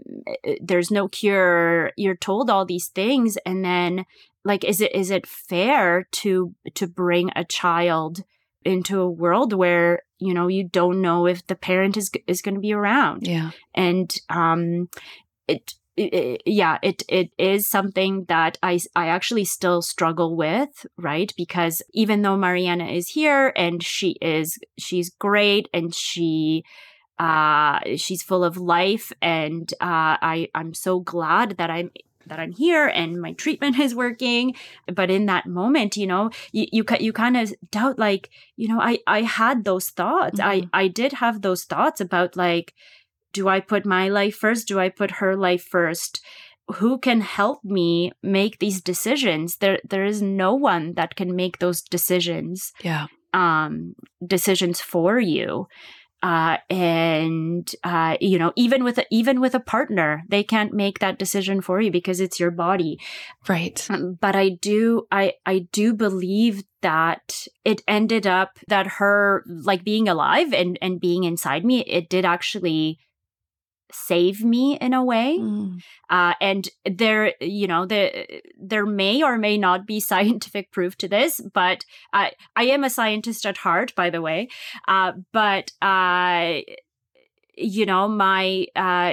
there's 0.60 0.90
no 0.90 1.06
cure 1.08 1.92
you're 1.96 2.16
told 2.16 2.50
all 2.50 2.64
these 2.64 2.88
things 2.88 3.36
and 3.44 3.64
then 3.64 4.04
like 4.44 4.64
is 4.64 4.80
it 4.80 4.94
is 4.94 5.10
it 5.10 5.26
fair 5.26 6.08
to 6.10 6.54
to 6.74 6.86
bring 6.86 7.30
a 7.36 7.44
child 7.44 8.24
into 8.64 9.00
a 9.00 9.10
world 9.10 9.52
where 9.52 10.02
you 10.18 10.34
know 10.34 10.48
you 10.48 10.68
don't 10.68 11.00
know 11.00 11.26
if 11.26 11.46
the 11.46 11.56
parent 11.56 11.96
is 11.96 12.10
is 12.26 12.42
going 12.42 12.54
to 12.54 12.60
be 12.60 12.72
around. 12.72 13.26
Yeah. 13.26 13.50
And 13.74 14.14
um 14.28 14.88
it, 15.48 15.74
it, 15.96 16.42
yeah 16.44 16.78
it 16.82 17.02
it 17.08 17.30
is 17.38 17.66
something 17.68 18.24
that 18.28 18.58
i 18.62 18.78
i 18.94 19.08
actually 19.08 19.44
still 19.44 19.80
struggle 19.80 20.36
with 20.36 20.86
right? 20.98 21.32
Because 21.36 21.82
even 21.92 22.22
though 22.22 22.36
mariana 22.36 22.86
is 22.86 23.08
here 23.08 23.52
and 23.56 23.82
she 23.82 24.16
is 24.20 24.58
she's 24.78 25.10
great 25.10 25.68
and 25.72 25.94
she 25.94 26.64
uh 27.18 27.80
she's 27.96 28.22
full 28.22 28.44
of 28.44 28.58
life 28.58 29.10
and 29.22 29.72
uh 29.80 30.20
i 30.20 30.48
i'm 30.54 30.74
so 30.74 31.00
glad 31.00 31.56
that 31.56 31.70
i'm 31.70 31.90
that 32.26 32.40
I'm 32.40 32.52
here 32.52 32.86
and 32.86 33.20
my 33.20 33.32
treatment 33.32 33.78
is 33.78 33.94
working. 33.94 34.54
But 34.92 35.10
in 35.10 35.26
that 35.26 35.46
moment, 35.46 35.96
you 35.96 36.06
know, 36.06 36.30
you 36.52 36.66
you, 36.72 36.84
you 37.00 37.12
kind 37.12 37.36
of 37.36 37.54
doubt 37.70 37.98
like, 37.98 38.30
you 38.56 38.68
know, 38.68 38.80
I 38.80 38.98
I 39.06 39.22
had 39.22 39.64
those 39.64 39.90
thoughts. 39.90 40.40
Mm-hmm. 40.40 40.68
I 40.74 40.84
I 40.84 40.88
did 40.88 41.14
have 41.14 41.42
those 41.42 41.64
thoughts 41.64 42.00
about 42.00 42.36
like, 42.36 42.74
do 43.32 43.48
I 43.48 43.60
put 43.60 43.86
my 43.86 44.08
life 44.08 44.36
first? 44.36 44.68
Do 44.68 44.80
I 44.80 44.88
put 44.88 45.22
her 45.22 45.36
life 45.36 45.64
first? 45.64 46.20
Who 46.76 46.98
can 46.98 47.20
help 47.20 47.64
me 47.64 48.12
make 48.22 48.58
these 48.58 48.80
decisions? 48.80 49.58
There 49.58 49.78
there 49.88 50.04
is 50.04 50.20
no 50.20 50.54
one 50.54 50.94
that 50.94 51.16
can 51.16 51.36
make 51.36 51.58
those 51.58 51.82
decisions. 51.82 52.72
Yeah. 52.82 53.06
Um 53.32 53.94
decisions 54.26 54.80
for 54.80 55.20
you 55.20 55.68
uh, 56.22 56.56
and 56.70 57.74
uh, 57.84 58.16
you 58.20 58.38
know 58.38 58.52
even 58.56 58.84
with 58.84 58.98
a, 58.98 59.06
even 59.10 59.40
with 59.40 59.54
a 59.54 59.60
partner 59.60 60.22
they 60.28 60.42
can't 60.42 60.72
make 60.72 60.98
that 60.98 61.18
decision 61.18 61.60
for 61.60 61.80
you 61.80 61.90
because 61.90 62.20
it's 62.20 62.40
your 62.40 62.50
body. 62.50 62.98
Right. 63.48 63.86
Um, 63.90 64.18
but 64.20 64.34
i 64.34 64.48
do 64.48 65.06
i 65.10 65.34
i 65.44 65.60
do 65.72 65.94
believe 65.94 66.64
that 66.82 67.46
it 67.64 67.82
ended 67.86 68.26
up 68.26 68.58
that 68.68 68.86
her 68.86 69.44
like 69.46 69.84
being 69.84 70.08
alive 70.08 70.52
and 70.52 70.78
and 70.80 71.00
being 71.00 71.24
inside 71.24 71.64
me 71.64 71.80
it 71.80 72.08
did 72.08 72.24
actually 72.24 72.98
save 73.92 74.44
me 74.44 74.76
in 74.78 74.92
a 74.92 75.04
way 75.04 75.38
mm. 75.38 75.78
uh, 76.10 76.34
and 76.40 76.68
there 76.84 77.32
you 77.40 77.66
know 77.66 77.86
there 77.86 78.26
there 78.60 78.86
may 78.86 79.22
or 79.22 79.38
may 79.38 79.56
not 79.56 79.86
be 79.86 80.00
scientific 80.12 80.72
proof 80.72 80.96
to 80.96 81.08
this 81.08 81.40
but 81.54 81.84
i 82.12 82.32
i 82.54 82.64
am 82.64 82.84
a 82.84 82.90
scientist 82.90 83.46
at 83.46 83.58
heart 83.58 83.94
by 83.94 84.10
the 84.10 84.22
way 84.22 84.48
uh, 84.88 85.12
but 85.32 85.72
uh 85.82 86.58
you 87.56 87.86
know 87.86 88.08
my 88.08 88.66
uh 88.76 89.12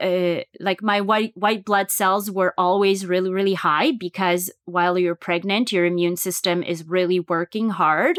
uh, 0.00 0.40
like 0.58 0.82
my 0.82 1.00
white 1.00 1.32
white 1.36 1.64
blood 1.64 1.90
cells 1.90 2.30
were 2.30 2.52
always 2.58 3.06
really 3.06 3.30
really 3.30 3.54
high 3.54 3.92
because 3.92 4.50
while 4.64 4.98
you're 4.98 5.14
pregnant 5.14 5.70
your 5.70 5.84
immune 5.84 6.16
system 6.16 6.62
is 6.62 6.88
really 6.88 7.20
working 7.20 7.70
hard 7.70 8.18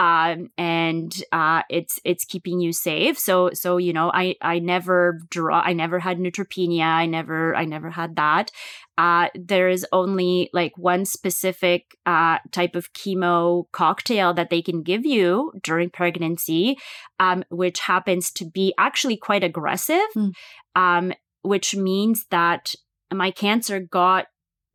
um, 0.00 0.50
and 0.56 1.14
uh, 1.30 1.60
it's 1.68 2.00
it's 2.06 2.24
keeping 2.24 2.58
you 2.58 2.72
safe. 2.72 3.18
So 3.18 3.50
so 3.52 3.76
you 3.76 3.92
know, 3.92 4.10
I 4.12 4.34
I 4.40 4.58
never 4.58 5.20
draw. 5.28 5.60
I 5.60 5.74
never 5.74 5.98
had 5.98 6.18
neutropenia. 6.18 6.86
I 6.86 7.04
never 7.04 7.54
I 7.54 7.66
never 7.66 7.90
had 7.90 8.16
that. 8.16 8.50
Uh, 8.96 9.28
there 9.34 9.68
is 9.68 9.86
only 9.92 10.48
like 10.54 10.72
one 10.78 11.04
specific 11.04 11.98
uh, 12.06 12.38
type 12.50 12.76
of 12.76 12.94
chemo 12.94 13.64
cocktail 13.72 14.32
that 14.32 14.48
they 14.48 14.62
can 14.62 14.82
give 14.82 15.04
you 15.04 15.52
during 15.62 15.90
pregnancy, 15.90 16.78
um, 17.18 17.44
which 17.50 17.80
happens 17.80 18.30
to 18.30 18.46
be 18.46 18.72
actually 18.78 19.18
quite 19.18 19.44
aggressive, 19.44 20.08
mm. 20.16 20.32
um, 20.76 21.12
which 21.42 21.76
means 21.76 22.24
that 22.30 22.74
my 23.12 23.30
cancer 23.30 23.80
got 23.80 24.28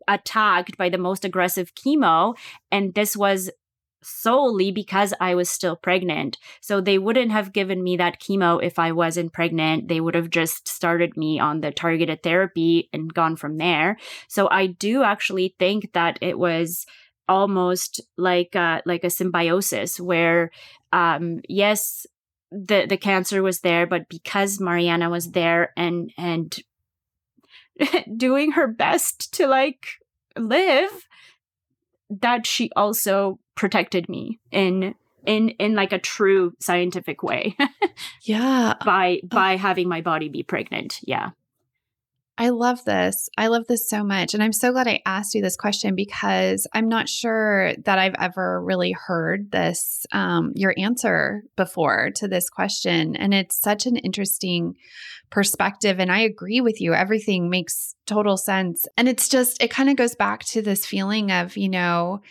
attacked 0.07 0.77
by 0.77 0.87
the 0.87 0.99
most 0.99 1.25
aggressive 1.25 1.73
chemo. 1.73 2.35
And 2.71 2.93
this 2.93 3.17
was 3.17 3.49
solely 4.05 4.71
because 4.71 5.13
I 5.19 5.35
was 5.35 5.49
still 5.49 5.75
pregnant. 5.75 6.37
So 6.61 6.79
they 6.79 6.97
wouldn't 6.97 7.31
have 7.31 7.53
given 7.53 7.83
me 7.83 7.97
that 7.97 8.21
chemo 8.21 8.63
if 8.63 8.77
I 8.79 8.91
wasn't 8.91 9.33
pregnant. 9.33 9.87
They 9.87 9.99
would 9.99 10.15
have 10.15 10.29
just 10.29 10.67
started 10.67 11.17
me 11.17 11.39
on 11.39 11.61
the 11.61 11.71
targeted 11.71 12.21
therapy 12.23 12.89
and 12.93 13.13
gone 13.13 13.35
from 13.35 13.57
there. 13.57 13.97
So 14.27 14.47
I 14.49 14.67
do 14.67 15.03
actually 15.03 15.55
think 15.59 15.93
that 15.93 16.19
it 16.21 16.37
was 16.37 16.85
almost 17.27 18.01
like 18.17 18.53
a, 18.55 18.81
like 18.85 19.03
a 19.03 19.09
symbiosis 19.09 19.99
where 19.99 20.51
um 20.93 21.41
yes 21.49 22.05
the 22.51 22.85
the 22.87 22.97
cancer 22.97 23.41
was 23.41 23.61
there 23.61 23.87
but 23.87 24.07
because 24.09 24.59
Mariana 24.59 25.09
was 25.09 25.31
there 25.31 25.73
and 25.75 26.11
and 26.19 26.55
doing 28.17 28.51
her 28.51 28.67
best 28.67 29.33
to 29.33 29.47
like 29.47 29.87
live 30.37 31.07
that 32.21 32.45
she 32.45 32.71
also 32.75 33.39
protected 33.55 34.09
me 34.09 34.39
in 34.51 34.95
in 35.25 35.49
in 35.49 35.75
like 35.75 35.91
a 35.91 35.99
true 35.99 36.53
scientific 36.59 37.23
way. 37.23 37.55
Yeah. 38.23 38.73
By 38.83 39.21
oh. 39.23 39.27
by 39.27 39.55
having 39.55 39.87
my 39.87 40.01
body 40.01 40.27
be 40.27 40.43
pregnant. 40.43 40.99
Yeah 41.03 41.29
I 42.37 42.49
love 42.49 42.83
this. 42.83 43.29
I 43.37 43.47
love 43.47 43.65
this 43.67 43.89
so 43.89 44.03
much. 44.03 44.33
And 44.33 44.43
I'm 44.43 44.51
so 44.51 44.73
glad 44.73 44.87
I 44.87 45.01
asked 45.05 45.33
you 45.33 45.41
this 45.41 45.55
question 45.55 45.95
because 45.95 46.67
I'm 46.73 46.89
not 46.89 47.07
sure 47.07 47.73
that 47.85 47.97
I've 47.97 48.15
ever 48.19 48.61
really 48.61 48.91
heard 48.91 49.51
this, 49.51 50.05
um, 50.11 50.51
your 50.53 50.73
answer 50.77 51.43
before 51.55 52.11
to 52.17 52.27
this 52.27 52.49
question. 52.49 53.15
And 53.15 53.33
it's 53.33 53.57
such 53.57 53.85
an 53.85 53.95
interesting 53.95 54.75
perspective. 55.29 55.99
And 55.99 56.11
I 56.11 56.19
agree 56.19 56.59
with 56.59 56.81
you. 56.81 56.93
Everything 56.93 57.49
makes 57.49 57.95
total 58.05 58.35
sense. 58.35 58.85
And 58.97 59.07
it's 59.07 59.29
just, 59.29 59.63
it 59.63 59.71
kind 59.71 59.89
of 59.89 59.95
goes 59.95 60.15
back 60.15 60.43
to 60.47 60.61
this 60.61 60.85
feeling 60.85 61.31
of, 61.31 61.55
you 61.55 61.69
know, 61.69 62.21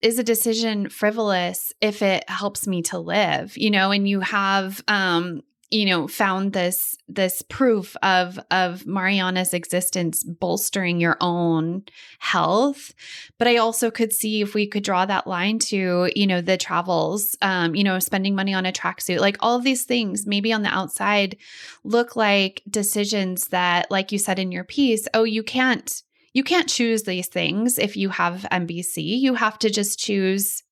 is 0.00 0.18
a 0.18 0.24
decision 0.24 0.88
frivolous 0.88 1.72
if 1.80 2.02
it 2.02 2.28
helps 2.30 2.68
me 2.68 2.82
to 2.82 3.00
live 3.00 3.58
you 3.58 3.68
know 3.68 3.90
and 3.90 4.08
you 4.08 4.20
have 4.20 4.80
um 4.86 5.42
you 5.70 5.84
know 5.84 6.08
found 6.08 6.52
this 6.52 6.96
this 7.08 7.42
proof 7.42 7.96
of 8.02 8.38
of 8.50 8.86
mariana's 8.86 9.52
existence 9.52 10.24
bolstering 10.24 11.00
your 11.00 11.16
own 11.20 11.82
health. 12.18 12.94
But 13.38 13.48
i 13.48 13.56
also 13.56 13.90
could 13.90 14.12
see 14.12 14.40
if 14.40 14.54
we 14.54 14.66
could 14.66 14.82
draw 14.82 15.06
that 15.06 15.26
line 15.26 15.58
to 15.60 16.10
you 16.14 16.26
know 16.26 16.40
the 16.40 16.56
travels 16.56 17.36
um 17.42 17.74
you 17.74 17.84
know 17.84 17.98
spending 17.98 18.34
money 18.34 18.54
on 18.54 18.66
a 18.66 18.72
tracksuit 18.72 19.20
like 19.20 19.36
all 19.40 19.56
of 19.56 19.64
these 19.64 19.84
things 19.84 20.26
maybe 20.26 20.52
on 20.52 20.62
the 20.62 20.68
outside 20.74 21.36
look 21.84 22.16
like 22.16 22.62
decisions 22.68 23.48
that 23.48 23.90
like 23.90 24.12
you 24.12 24.18
said 24.18 24.38
in 24.38 24.52
your 24.52 24.64
piece 24.64 25.06
oh 25.14 25.24
you 25.24 25.42
can't 25.42 26.02
you 26.32 26.44
can't 26.44 26.68
choose 26.68 27.02
these 27.02 27.28
things 27.28 27.78
if 27.78 27.96
you 27.96 28.08
have 28.10 28.46
mbc 28.50 28.96
you 28.96 29.34
have 29.34 29.58
to 29.58 29.70
just 29.70 29.98
choose 29.98 30.62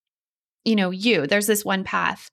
you 0.66 0.76
know 0.76 0.90
you. 0.90 1.26
There's 1.26 1.46
this 1.46 1.64
one 1.64 1.84
path 1.84 2.30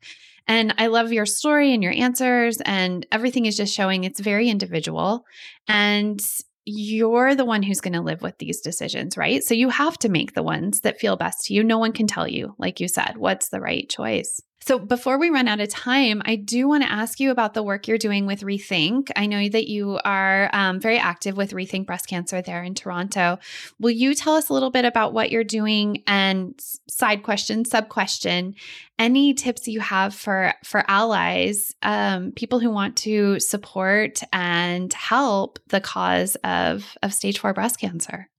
and 0.48 0.74
I 0.78 0.88
love 0.88 1.12
your 1.12 1.26
story 1.26 1.74
and 1.74 1.82
your 1.82 1.94
answers, 1.94 2.60
and 2.66 3.06
everything 3.12 3.46
is 3.46 3.58
just 3.58 3.74
showing 3.74 4.04
it's 4.04 4.20
very 4.20 4.50
individual. 4.50 5.26
And 5.68 6.22
you're 6.66 7.36
the 7.36 7.46
one 7.46 7.64
who's 7.64 7.82
going 7.82 7.94
to 7.94 8.02
live 8.02 8.22
with 8.22 8.38
these 8.38 8.62
decisions, 8.62 9.18
right? 9.18 9.44
So 9.44 9.54
you 9.54 9.70
have 9.70 9.98
to 10.00 10.10
make 10.10 10.34
the 10.34 10.44
ones 10.44 10.82
that 10.82 11.00
feel 11.00 11.18
best 11.18 11.46
to 11.46 11.54
you. 11.54 11.64
No 11.64 11.78
one 11.78 11.92
can 11.92 12.08
tell 12.08 12.28
you, 12.28 12.56
like 12.58 12.80
you 12.80 12.88
said, 12.88 13.18
what's 13.18 13.50
the 13.50 13.60
right 13.60 13.90
choice. 13.90 14.42
So, 14.66 14.80
before 14.80 15.18
we 15.18 15.30
run 15.30 15.50
out 15.50 15.60
of 15.60 15.68
time, 15.68 16.22
I 16.24 16.38
do 16.38 16.70
want 16.70 16.84
to 16.84 16.90
ask 16.90 17.20
you 17.20 17.32
about 17.32 17.54
the 17.54 17.62
work 17.62 17.86
you're 17.86 17.98
doing 17.98 18.26
with 18.26 18.44
Rethink. 18.44 19.12
I 19.14 19.26
know 19.26 19.50
that 19.50 19.68
you 19.68 20.00
are 20.06 20.50
um, 20.54 20.80
very 20.80 20.98
active 20.98 21.36
with 21.36 21.52
Rethink 21.52 21.86
Breast 21.86 22.08
Cancer 22.08 22.42
there 22.42 22.64
in 22.64 22.74
Toronto. 22.74 23.40
Will 23.78 23.92
you 23.92 24.16
tell 24.16 24.36
us 24.36 24.48
a 24.48 24.54
little 24.54 24.72
bit 24.72 24.86
about 24.86 25.12
what 25.12 25.32
you're 25.32 25.44
doing 25.44 26.02
and 26.08 26.58
side 26.88 27.24
question, 27.24 27.66
sub 27.66 27.90
question, 27.90 28.56
any 28.98 29.34
tips 29.34 29.68
you 29.68 29.82
have 29.82 30.16
for 30.16 30.54
for 30.64 30.86
allies, 30.88 31.76
um, 31.82 32.32
people 32.32 32.60
who 32.60 32.70
want 32.70 32.96
to 33.00 33.42
support 33.42 34.22
and 34.32 34.94
help 34.94 35.60
the 35.68 35.82
cause 35.82 36.38
of 36.46 36.96
of 37.04 37.14
stage 37.14 37.38
four 37.38 37.54
breast 37.54 37.82
cancer? 37.82 38.30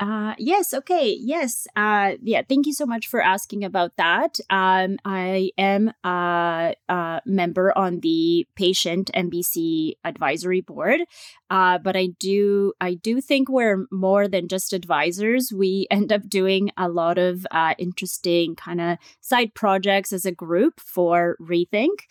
Uh, 0.00 0.34
yes. 0.38 0.72
Okay. 0.72 1.14
Yes. 1.20 1.66
Uh, 1.76 2.12
yeah. 2.22 2.40
Thank 2.48 2.66
you 2.66 2.72
so 2.72 2.86
much 2.86 3.06
for 3.06 3.20
asking 3.20 3.64
about 3.64 3.98
that. 3.98 4.40
Um, 4.48 4.96
I 5.04 5.50
am 5.58 5.92
a, 6.02 6.74
a 6.88 7.20
member 7.26 7.76
on 7.76 8.00
the 8.00 8.46
patient 8.56 9.10
MBC 9.14 9.96
advisory 10.02 10.62
board, 10.62 11.02
uh, 11.50 11.76
but 11.76 11.96
I 11.96 12.08
do 12.18 12.72
I 12.80 12.94
do 12.94 13.20
think 13.20 13.50
we're 13.50 13.86
more 13.92 14.26
than 14.26 14.48
just 14.48 14.72
advisors. 14.72 15.52
We 15.54 15.86
end 15.90 16.12
up 16.14 16.30
doing 16.30 16.70
a 16.78 16.88
lot 16.88 17.18
of 17.18 17.46
uh, 17.50 17.74
interesting 17.76 18.56
kind 18.56 18.80
of 18.80 18.96
side 19.20 19.52
projects 19.54 20.14
as 20.14 20.24
a 20.24 20.32
group 20.32 20.80
for 20.80 21.36
Rethink. 21.38 22.06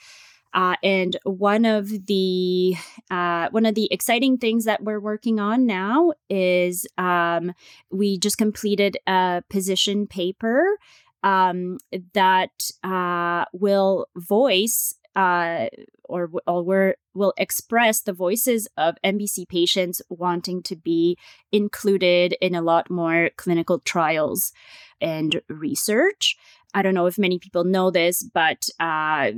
Uh, 0.54 0.76
and 0.82 1.18
one 1.24 1.66
of 1.66 2.08
the 2.08 2.76
uh, 3.12 3.50
one 3.52 3.66
of 3.66 3.76
the 3.76 3.88
exciting 3.92 4.38
things 4.38 4.66
that 4.66 4.84
we're 4.84 5.00
working 5.00 5.40
on 5.40 5.66
now 5.66 6.12
is 6.30 6.88
um, 6.98 7.54
we 7.92 8.18
just 8.18 8.38
completed 8.38 8.98
a 9.06 9.44
position 9.50 10.08
paper 10.08 10.78
um, 11.24 11.78
that 12.14 12.72
uh, 12.84 13.46
will 13.54 14.08
voice 14.16 14.96
uh, 15.16 15.68
or, 16.06 16.30
or 16.48 16.96
will 17.14 17.34
express 17.38 18.02
the 18.02 18.14
voices 18.14 18.68
of 18.78 18.96
MBC 19.04 19.48
patients 19.48 20.02
wanting 20.10 20.64
to 20.64 20.76
be 20.76 21.18
included 21.52 22.36
in 22.42 22.56
a 22.56 22.62
lot 22.62 22.90
more 22.90 23.30
clinical 23.36 23.80
trials 23.80 24.54
and 25.02 25.42
research. 25.50 26.38
I 26.74 26.82
don't 26.82 26.94
know 26.94 27.08
if 27.08 27.18
many 27.18 27.40
people 27.40 27.64
know 27.64 27.90
this, 27.90 28.24
but 28.24 28.70
uh, 28.80 29.32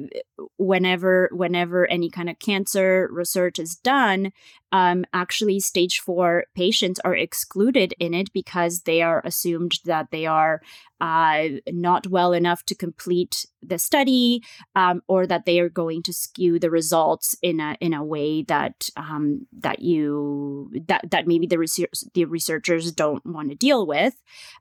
whenever 0.57 1.29
whenever 1.31 1.87
any 1.87 2.09
kind 2.09 2.29
of 2.29 2.39
cancer 2.39 3.09
research 3.11 3.57
is 3.57 3.75
done, 3.75 4.31
um, 4.71 5.05
actually 5.13 5.59
stage 5.59 5.99
four 5.99 6.45
patients 6.55 6.99
are 7.03 7.15
excluded 7.15 7.93
in 7.99 8.13
it 8.13 8.31
because 8.33 8.81
they 8.81 9.01
are 9.01 9.21
assumed 9.25 9.73
that 9.85 10.07
they 10.11 10.25
are 10.25 10.61
uh, 11.01 11.47
not 11.67 12.07
well 12.07 12.31
enough 12.31 12.63
to 12.63 12.75
complete 12.75 13.45
the 13.63 13.79
study, 13.79 14.43
um, 14.75 15.01
or 15.07 15.25
that 15.25 15.45
they 15.45 15.59
are 15.59 15.69
going 15.69 16.03
to 16.03 16.13
skew 16.13 16.59
the 16.59 16.69
results 16.69 17.35
in 17.41 17.59
a 17.59 17.75
in 17.81 17.93
a 17.93 18.03
way 18.03 18.43
that 18.43 18.89
um, 18.95 19.47
that 19.51 19.81
you 19.81 20.71
that 20.87 21.09
that 21.09 21.27
maybe 21.27 21.47
the 21.47 21.57
research 21.57 21.89
the 22.13 22.25
researchers 22.25 22.91
don't 22.91 23.25
want 23.25 23.49
to 23.49 23.55
deal 23.55 23.85
with. 23.85 24.13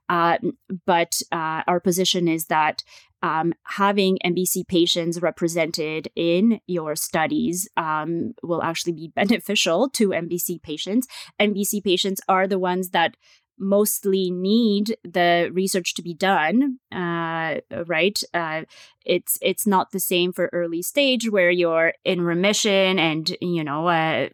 Uh, 0.09 0.37
but 0.85 1.21
uh, 1.31 1.61
our 1.67 1.79
position 1.79 2.27
is 2.27 2.47
that 2.47 2.83
um, 3.21 3.53
having 3.63 4.17
MBC 4.25 4.67
patients 4.67 5.21
represented 5.21 6.09
in 6.15 6.59
your 6.67 6.95
studies 6.95 7.67
um, 7.77 8.33
will 8.43 8.63
actually 8.63 8.93
be 8.93 9.07
beneficial 9.15 9.89
to 9.91 10.09
MBC 10.09 10.61
patients. 10.61 11.07
MBC 11.39 11.83
patients 11.83 12.21
are 12.27 12.47
the 12.47 12.59
ones 12.59 12.89
that 12.89 13.15
mostly 13.61 14.31
need 14.31 14.97
the 15.03 15.49
research 15.53 15.93
to 15.93 16.01
be 16.01 16.15
done 16.15 16.79
uh, 16.91 17.57
right 17.85 18.19
uh, 18.33 18.63
it's 19.05 19.37
it's 19.39 19.67
not 19.67 19.91
the 19.91 19.99
same 19.99 20.33
for 20.33 20.49
early 20.51 20.81
stage 20.81 21.29
where 21.29 21.51
you're 21.51 21.93
in 22.03 22.21
remission 22.21 22.97
and 22.97 23.37
you 23.39 23.63
know 23.63 23.87
uh, 23.87 24.27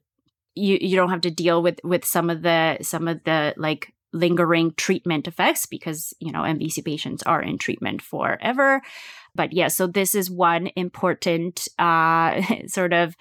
you 0.55 0.77
you 0.79 0.95
don't 0.95 1.09
have 1.09 1.21
to 1.21 1.31
deal 1.31 1.61
with 1.61 1.79
with 1.83 2.05
some 2.05 2.29
of 2.29 2.41
the 2.41 2.77
some 2.81 3.07
of 3.07 3.21
the 3.25 3.53
like 3.57 3.93
lingering 4.13 4.73
treatment 4.77 5.27
effects 5.27 5.65
because 5.65 6.13
you 6.19 6.31
know 6.31 6.41
MBC 6.41 6.83
patients 6.83 7.23
are 7.23 7.41
in 7.41 7.57
treatment 7.57 8.01
forever. 8.01 8.81
But 9.35 9.53
yeah, 9.53 9.67
so 9.67 9.87
this 9.87 10.15
is 10.15 10.31
one 10.31 10.67
important 10.75 11.67
uh, 11.77 12.41
sort 12.67 12.93
of 12.93 13.15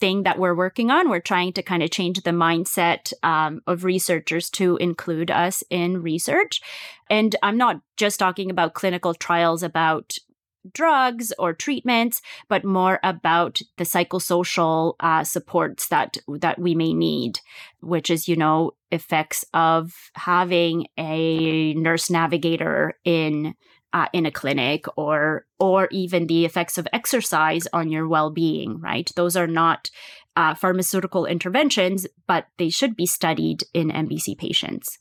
thing 0.00 0.22
that 0.24 0.38
we're 0.38 0.54
working 0.54 0.90
on. 0.90 1.10
We're 1.10 1.20
trying 1.20 1.52
to 1.52 1.62
kind 1.62 1.82
of 1.82 1.90
change 1.90 2.22
the 2.22 2.30
mindset 2.30 3.12
um, 3.22 3.60
of 3.66 3.84
researchers 3.84 4.50
to 4.50 4.76
include 4.78 5.30
us 5.30 5.62
in 5.70 6.02
research. 6.02 6.60
And 7.08 7.36
I'm 7.42 7.58
not 7.58 7.80
just 7.96 8.18
talking 8.18 8.50
about 8.50 8.74
clinical 8.74 9.14
trials 9.14 9.62
about 9.62 10.16
drugs 10.72 11.32
or 11.38 11.52
treatments, 11.52 12.20
but 12.48 12.64
more 12.64 13.00
about 13.02 13.60
the 13.76 13.84
psychosocial 13.84 14.94
uh, 15.00 15.24
supports 15.24 15.88
that 15.88 16.18
that 16.40 16.58
we 16.58 16.74
may 16.74 16.92
need, 16.92 17.40
which 17.80 18.10
is 18.10 18.28
you 18.28 18.36
know 18.36 18.72
effects 18.90 19.44
of 19.54 19.94
having 20.14 20.86
a 20.98 21.74
nurse 21.74 22.10
navigator 22.10 22.94
in 23.04 23.54
uh, 23.92 24.06
in 24.12 24.26
a 24.26 24.30
clinic 24.30 24.84
or 24.96 25.46
or 25.58 25.88
even 25.90 26.26
the 26.26 26.44
effects 26.44 26.78
of 26.78 26.86
exercise 26.92 27.66
on 27.72 27.90
your 27.90 28.06
well-being 28.06 28.80
right? 28.80 29.10
Those 29.16 29.36
are 29.36 29.46
not 29.46 29.90
uh, 30.36 30.54
pharmaceutical 30.54 31.26
interventions 31.26 32.06
but 32.26 32.46
they 32.58 32.70
should 32.70 32.94
be 32.94 33.06
studied 33.06 33.64
in 33.74 33.88
mbc 33.88 34.36
patients. 34.38 34.98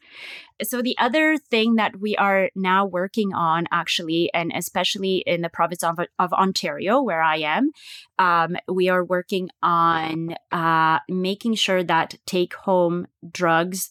So 0.62 0.82
the 0.82 0.98
other 0.98 1.38
thing 1.38 1.76
that 1.76 2.00
we 2.00 2.16
are 2.18 2.50
now 2.56 2.86
working 2.86 3.34
on 3.34 3.66
actually 3.72 4.30
and 4.34 4.52
especially 4.54 5.24
in 5.26 5.42
the 5.42 5.50
province 5.50 5.84
of, 5.84 6.00
of 6.18 6.34
ontario 6.34 7.02
where 7.02 7.22
i 7.22 7.38
am 7.38 7.72
um, 8.18 8.58
we 8.68 8.90
are 8.90 9.04
working 9.04 9.50
on 9.64 10.36
uh, 10.52 11.00
making 11.08 11.56
sure 11.56 11.84
that 11.84 12.16
take 12.26 12.54
home 12.56 13.08
drugs 13.32 13.90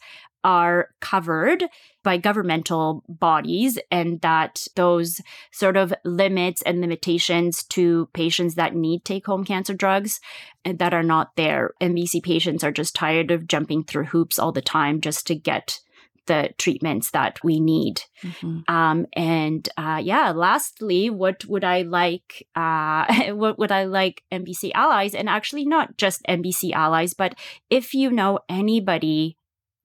are 0.48 0.88
covered 1.00 1.62
by 2.02 2.16
governmental 2.16 3.04
bodies 3.06 3.78
and 3.90 4.18
that 4.22 4.66
those 4.76 5.20
sort 5.52 5.76
of 5.76 5.92
limits 6.06 6.62
and 6.62 6.80
limitations 6.80 7.62
to 7.64 8.08
patients 8.14 8.54
that 8.54 8.74
need 8.74 9.04
take 9.04 9.26
home 9.26 9.44
cancer 9.44 9.74
drugs 9.74 10.20
eh, 10.64 10.72
that 10.78 10.94
are 10.94 11.02
not 11.02 11.37
there. 11.37 11.72
MBC 11.82 12.22
patients 12.22 12.64
are 12.64 12.72
just 12.72 12.94
tired 12.94 13.30
of 13.30 13.46
jumping 13.46 13.84
through 13.84 14.06
hoops 14.06 14.38
all 14.38 14.50
the 14.50 14.62
time 14.62 15.02
just 15.02 15.26
to 15.26 15.34
get 15.34 15.80
the 16.24 16.50
treatments 16.56 17.11
that 17.11 17.38
we 17.42 17.61
need. 17.61 18.02
Mm-hmm. 18.22 18.72
Um, 18.74 19.06
and 19.14 19.68
uh, 19.76 20.00
yeah, 20.02 20.30
lastly, 20.30 21.11
what 21.11 21.44
would 21.46 21.64
I 21.64 21.82
like? 21.82 22.46
Uh, 22.54 23.32
what 23.34 23.58
would 23.58 23.72
I 23.72 23.84
like 23.84 24.22
MBC 24.32 24.70
allies? 24.74 25.14
And 25.14 25.28
actually, 25.28 25.66
not 25.66 25.98
just 25.98 26.22
MBC 26.26 26.72
allies, 26.72 27.12
but 27.12 27.34
if 27.68 27.92
you 27.92 28.11
know 28.11 28.38
anybody 28.48 29.38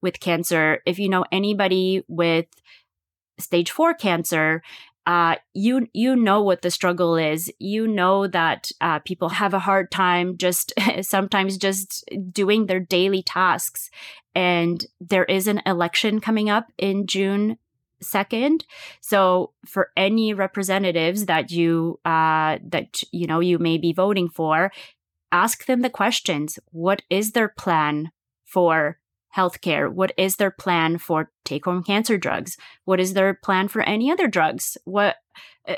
with 0.04 0.20
cancer, 0.20 0.80
if 0.86 1.00
you 1.00 1.08
know 1.08 1.24
anybody 1.32 2.04
with 2.06 2.46
stage 3.40 3.70
four 3.72 3.94
cancer, 3.94 4.62
uh, 5.06 5.36
you 5.54 5.88
you 5.92 6.14
know 6.14 6.40
what 6.42 6.62
the 6.62 6.70
struggle 6.70 7.16
is. 7.16 7.50
You 7.58 7.88
know 7.88 8.26
that 8.28 8.70
uh, 8.80 9.00
people 9.00 9.30
have 9.30 9.54
a 9.54 9.58
hard 9.58 9.90
time 9.90 10.36
just 10.36 10.72
sometimes 11.00 11.58
just 11.58 12.08
doing 12.30 12.66
their 12.66 12.80
daily 12.80 13.22
tasks, 13.22 13.90
and 14.34 14.86
there 15.00 15.24
is 15.24 15.48
an 15.48 15.62
election 15.66 16.20
coming 16.20 16.48
up 16.48 16.70
in 16.78 17.06
June 17.06 17.58
second. 18.00 18.66
So 19.00 19.52
for 19.66 19.90
any 19.96 20.34
representatives 20.34 21.24
that 21.26 21.50
you 21.50 21.98
uh, 22.04 22.58
that 22.68 23.02
you 23.10 23.26
know 23.26 23.40
you 23.40 23.58
may 23.58 23.78
be 23.78 23.92
voting 23.92 24.28
for, 24.28 24.70
ask 25.32 25.64
them 25.64 25.80
the 25.80 25.90
questions. 25.90 26.58
What 26.70 27.02
is 27.10 27.32
their 27.32 27.48
plan 27.48 28.10
for 28.44 28.98
healthcare? 29.36 29.90
What 29.92 30.12
is 30.16 30.36
their 30.36 30.50
plan 30.50 30.98
for 30.98 31.30
take 31.44 31.64
home 31.64 31.82
cancer 31.82 32.16
drugs? 32.16 32.56
What 32.84 33.00
is 33.00 33.14
their 33.14 33.34
plan 33.34 33.68
for 33.68 33.82
any 33.82 34.10
other 34.10 34.28
drugs? 34.28 34.76
What, 34.84 35.16
uh, 35.68 35.76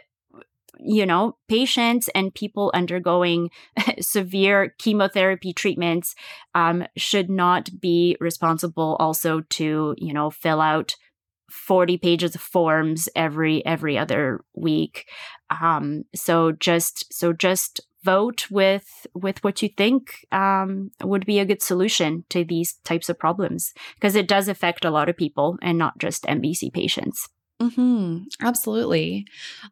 you 0.78 1.06
know, 1.06 1.36
patients 1.48 2.08
and 2.14 2.34
people 2.34 2.70
undergoing 2.74 3.50
severe 4.00 4.74
chemotherapy 4.78 5.52
treatments 5.52 6.14
um, 6.54 6.84
should 6.96 7.30
not 7.30 7.70
be 7.80 8.16
responsible 8.20 8.96
also 9.00 9.40
to, 9.50 9.94
you 9.96 10.12
know, 10.12 10.30
fill 10.30 10.60
out 10.60 10.96
40 11.50 11.98
pages 11.98 12.34
of 12.34 12.40
forms 12.40 13.08
every 13.14 13.64
every 13.64 13.96
other 13.96 14.40
week 14.54 15.08
um 15.62 16.02
so 16.12 16.50
just 16.50 17.12
so 17.12 17.32
just 17.32 17.80
vote 18.06 18.46
with 18.50 19.06
with 19.14 19.42
what 19.44 19.60
you 19.62 19.68
think 19.68 20.26
um, 20.32 20.90
would 21.02 21.26
be 21.26 21.38
a 21.40 21.44
good 21.44 21.62
solution 21.62 22.24
to 22.28 22.44
these 22.44 22.74
types 22.84 23.08
of 23.08 23.18
problems 23.18 23.72
because 23.96 24.14
it 24.14 24.28
does 24.28 24.48
affect 24.48 24.84
a 24.84 24.90
lot 24.90 25.08
of 25.08 25.16
people 25.16 25.58
and 25.60 25.76
not 25.76 25.98
just 25.98 26.24
MBC 26.24 26.72
patients. 26.72 27.28
Mm-hmm. 27.60 28.24
Absolutely. 28.42 29.26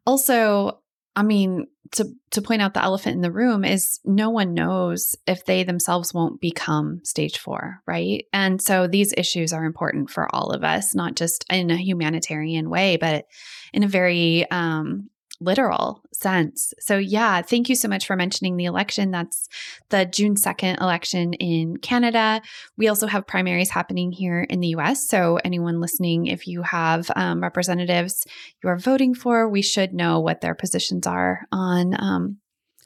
Also, 0.05 0.81
I 1.17 1.23
mean, 1.23 1.69
to 1.93 2.13
to 2.31 2.43
point 2.43 2.63
out 2.63 2.75
the 2.75 2.83
elephant 2.83 3.15
in 3.15 3.23
the 3.23 3.31
room 3.31 3.65
is 3.65 4.01
no 4.05 4.31
one 4.31 4.55
knows 4.55 5.15
if 5.27 5.45
they 5.45 5.63
themselves 5.63 6.13
won't 6.13 6.41
become 6.41 7.01
stage 7.05 7.39
4, 7.39 7.83
right? 7.87 8.25
And 8.33 8.61
so 8.61 8.89
these 8.89 9.15
issues 9.17 9.53
are 9.53 9.65
important 9.65 10.11
for 10.11 10.35
all 10.35 10.51
of 10.51 10.65
us, 10.65 10.95
not 10.95 11.15
just 11.15 11.45
in 11.51 11.71
a 11.71 11.77
humanitarian 11.77 12.69
way, 12.69 12.97
but 12.97 13.27
in 13.73 13.85
a 13.85 13.89
very 13.89 14.51
um, 14.51 15.11
literal 15.45 16.03
sense. 16.13 16.73
So, 16.81 16.97
yeah, 16.99 17.43
thank 17.43 17.69
you 17.69 17.77
so 17.77 17.89
much 17.89 18.07
for 18.07 18.17
mentioning 18.17 18.57
the 18.57 18.65
election. 18.65 19.11
That's 19.11 19.49
the 19.91 20.07
June 20.07 20.35
2nd 20.35 20.81
election 20.81 21.35
in 21.35 21.77
Canada. 21.77 22.43
We 22.77 22.89
also 22.89 23.07
have 23.07 23.27
primaries 23.27 23.71
happening 23.71 24.13
here 24.13 24.43
in 24.43 24.61
the 24.61 24.69
US. 24.69 25.09
So, 25.09 25.39
anyone 25.45 25.81
listening, 25.81 26.27
if 26.27 26.47
you 26.47 26.63
have 26.63 27.11
um, 27.15 27.43
representatives 27.43 28.27
you 28.63 28.69
are 28.69 28.79
voting 28.79 29.15
for, 29.15 29.49
we 29.49 29.63
should 29.63 29.95
know 29.95 30.21
what 30.21 30.41
their 30.41 30.55
positions 30.55 31.07
are 31.07 31.47
on 31.53 31.95
um, 32.01 32.39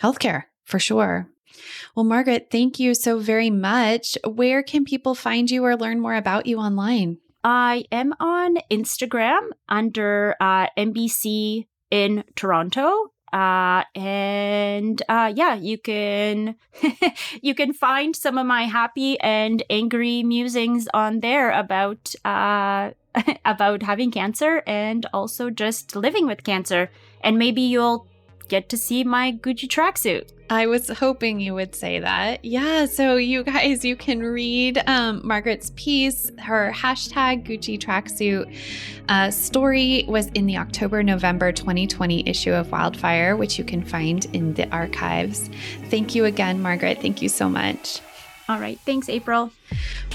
healthcare 0.03 0.44
for 0.64 0.79
sure. 0.79 1.29
Well, 1.94 2.05
Margaret, 2.05 2.49
thank 2.51 2.79
you 2.79 2.94
so 2.94 3.18
very 3.18 3.51
much. 3.51 4.16
Where 4.27 4.62
can 4.62 4.85
people 4.85 5.14
find 5.14 5.51
you 5.51 5.64
or 5.64 5.77
learn 5.77 6.01
more 6.01 6.14
about 6.14 6.47
you 6.47 6.59
online? 6.59 7.18
I 7.42 7.85
am 7.92 8.12
on 8.21 8.57
Instagram 8.71 9.40
under 9.68 10.37
uh, 10.40 10.66
MBC 10.77 11.66
in 11.90 12.24
Toronto. 12.35 13.12
Uh, 13.33 13.85
and 13.94 15.03
uh, 15.09 15.31
yeah, 15.35 15.55
you 15.55 15.77
can 15.77 16.57
you 17.42 17.55
can 17.55 17.74
find 17.74 18.16
some 18.16 18.38
of 18.38 18.46
my 18.46 18.62
happy 18.62 19.20
and 19.20 19.62
angry 19.68 20.22
musings 20.22 20.88
on 20.94 21.20
there 21.20 21.51
about 21.51 22.14
uh, 22.24 22.90
about 23.44 23.83
having 23.83 24.11
cancer 24.11 24.62
and 24.66 25.05
also 25.12 25.51
just 25.51 25.94
living 25.94 26.27
with 26.27 26.42
cancer. 26.42 26.90
And 27.20 27.38
maybe 27.38 27.61
you'll 27.62 28.07
get 28.49 28.69
to 28.71 28.77
see 28.77 29.05
my 29.05 29.33
Gucci 29.33 29.69
tracksuit. 29.69 30.31
I 30.51 30.67
was 30.67 30.89
hoping 30.89 31.41
you 31.41 31.55
would 31.55 31.75
say 31.75 32.01
that. 32.01 32.43
Yeah, 32.45 32.87
so 32.87 33.17
you 33.17 33.45
guys, 33.45 33.85
you 33.85 33.97
can 33.97 34.21
read 34.21 34.83
um, 34.87 35.21
Margaret's 35.23 35.71
piece. 35.77 36.33
Her 36.39 36.73
hashtag 36.75 37.47
Gucci 37.47 37.79
tracksuit 37.79 38.55
uh, 39.09 39.31
story 39.31 40.05
was 40.09 40.29
in 40.29 40.47
the 40.47 40.57
October 40.57 41.03
November 41.03 41.53
2020 41.53 42.27
issue 42.27 42.53
of 42.53 42.73
Wildfire, 42.73 43.37
which 43.37 43.59
you 43.59 43.65
can 43.65 43.85
find 43.85 44.25
in 44.35 44.55
the 44.55 44.69
archives. 44.71 45.51
Thank 45.91 46.15
you 46.15 46.25
again, 46.25 46.63
Margaret. 46.63 47.03
Thank 47.03 47.21
you 47.21 47.29
so 47.29 47.49
much. 47.49 48.01
All 48.49 48.59
right. 48.59 48.81
Thanks, 48.87 49.11
April. 49.11 49.53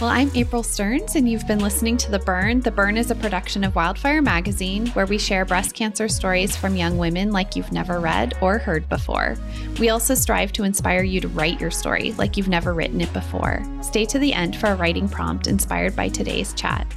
Well, 0.01 0.09
I'm 0.09 0.31
April 0.33 0.63
Stearns, 0.63 1.15
and 1.15 1.29
you've 1.29 1.45
been 1.45 1.59
listening 1.59 1.97
to 1.97 2.09
The 2.09 2.17
Burn. 2.17 2.61
The 2.61 2.71
Burn 2.71 2.97
is 2.97 3.11
a 3.11 3.15
production 3.15 3.63
of 3.63 3.75
Wildfire 3.75 4.23
Magazine, 4.23 4.87
where 4.87 5.05
we 5.05 5.19
share 5.19 5.45
breast 5.45 5.75
cancer 5.75 6.07
stories 6.07 6.55
from 6.55 6.75
young 6.75 6.97
women 6.97 7.31
like 7.31 7.55
you've 7.55 7.71
never 7.71 7.99
read 7.99 8.33
or 8.41 8.57
heard 8.57 8.89
before. 8.89 9.35
We 9.79 9.89
also 9.89 10.15
strive 10.15 10.51
to 10.53 10.63
inspire 10.63 11.03
you 11.03 11.21
to 11.21 11.27
write 11.27 11.61
your 11.61 11.69
story 11.69 12.13
like 12.13 12.35
you've 12.35 12.47
never 12.47 12.73
written 12.73 13.01
it 13.01 13.13
before. 13.13 13.63
Stay 13.83 14.03
to 14.05 14.17
the 14.17 14.33
end 14.33 14.55
for 14.55 14.69
a 14.69 14.75
writing 14.75 15.07
prompt 15.07 15.45
inspired 15.45 15.95
by 15.95 16.09
today's 16.09 16.53
chat. 16.53 16.91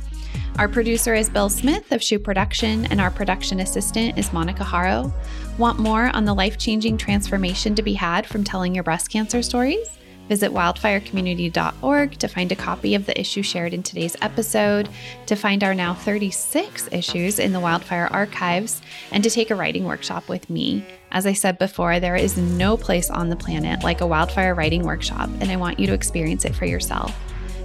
Our 0.58 0.68
producer 0.68 1.12
is 1.12 1.28
Bill 1.28 1.50
Smith 1.50 1.92
of 1.92 2.02
Shoe 2.02 2.18
Production, 2.18 2.86
and 2.86 2.98
our 2.98 3.10
production 3.10 3.60
assistant 3.60 4.16
is 4.16 4.32
Monica 4.32 4.64
Haro. 4.64 5.12
Want 5.58 5.78
more 5.78 6.06
on 6.16 6.24
the 6.24 6.32
life 6.32 6.56
changing 6.56 6.96
transformation 6.96 7.74
to 7.74 7.82
be 7.82 7.92
had 7.92 8.24
from 8.24 8.42
telling 8.42 8.74
your 8.74 8.84
breast 8.84 9.10
cancer 9.10 9.42
stories? 9.42 9.98
Visit 10.28 10.52
wildfirecommunity.org 10.52 12.18
to 12.18 12.28
find 12.28 12.50
a 12.50 12.56
copy 12.56 12.94
of 12.94 13.06
the 13.06 13.18
issue 13.18 13.42
shared 13.42 13.72
in 13.72 13.82
today's 13.82 14.16
episode, 14.22 14.88
to 15.26 15.36
find 15.36 15.62
our 15.62 15.74
now 15.74 15.94
36 15.94 16.88
issues 16.92 17.38
in 17.38 17.52
the 17.52 17.60
Wildfire 17.60 18.08
archives, 18.10 18.82
and 19.12 19.22
to 19.22 19.30
take 19.30 19.50
a 19.50 19.54
writing 19.54 19.84
workshop 19.84 20.28
with 20.28 20.50
me. 20.50 20.84
As 21.12 21.26
I 21.26 21.32
said 21.32 21.58
before, 21.58 22.00
there 22.00 22.16
is 22.16 22.36
no 22.36 22.76
place 22.76 23.08
on 23.08 23.30
the 23.30 23.36
planet 23.36 23.84
like 23.84 24.00
a 24.00 24.06
wildfire 24.06 24.54
writing 24.54 24.82
workshop, 24.82 25.30
and 25.40 25.50
I 25.50 25.56
want 25.56 25.78
you 25.78 25.86
to 25.86 25.94
experience 25.94 26.44
it 26.44 26.54
for 26.54 26.66
yourself. 26.66 27.16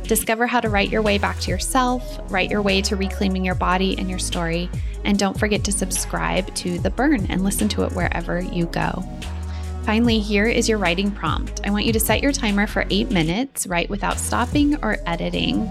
Discover 0.04 0.48
how 0.48 0.60
to 0.60 0.70
write 0.70 0.90
your 0.90 1.02
way 1.02 1.18
back 1.18 1.40
to 1.40 1.50
yourself, 1.50 2.20
write 2.32 2.52
your 2.52 2.62
way 2.62 2.82
to 2.82 2.96
reclaiming 2.96 3.46
your 3.46 3.56
body 3.56 3.98
and 3.98 4.10
your 4.10 4.20
story, 4.20 4.70
and 5.04 5.18
don't 5.18 5.40
forget 5.40 5.64
to 5.64 5.72
subscribe 5.72 6.54
to 6.56 6.80
The 6.80 6.90
Burn 6.90 7.26
and 7.28 7.44
listen 7.44 7.70
to 7.70 7.84
it 7.84 7.94
wherever 7.94 8.40
you 8.40 8.66
go. 8.68 9.04
Finally, 9.84 10.20
here 10.20 10.46
is 10.46 10.70
your 10.70 10.78
writing 10.78 11.12
prompt. 11.12 11.62
I 11.66 11.72
want 11.72 11.86
you 11.86 11.94
to 11.94 12.00
set 12.00 12.22
your 12.22 12.32
timer 12.32 12.68
for 12.68 12.86
eight 12.90 13.10
minutes, 13.10 13.66
write 13.66 13.90
without 13.90 14.20
stopping 14.20 14.76
or 14.84 14.98
editing. 15.06 15.68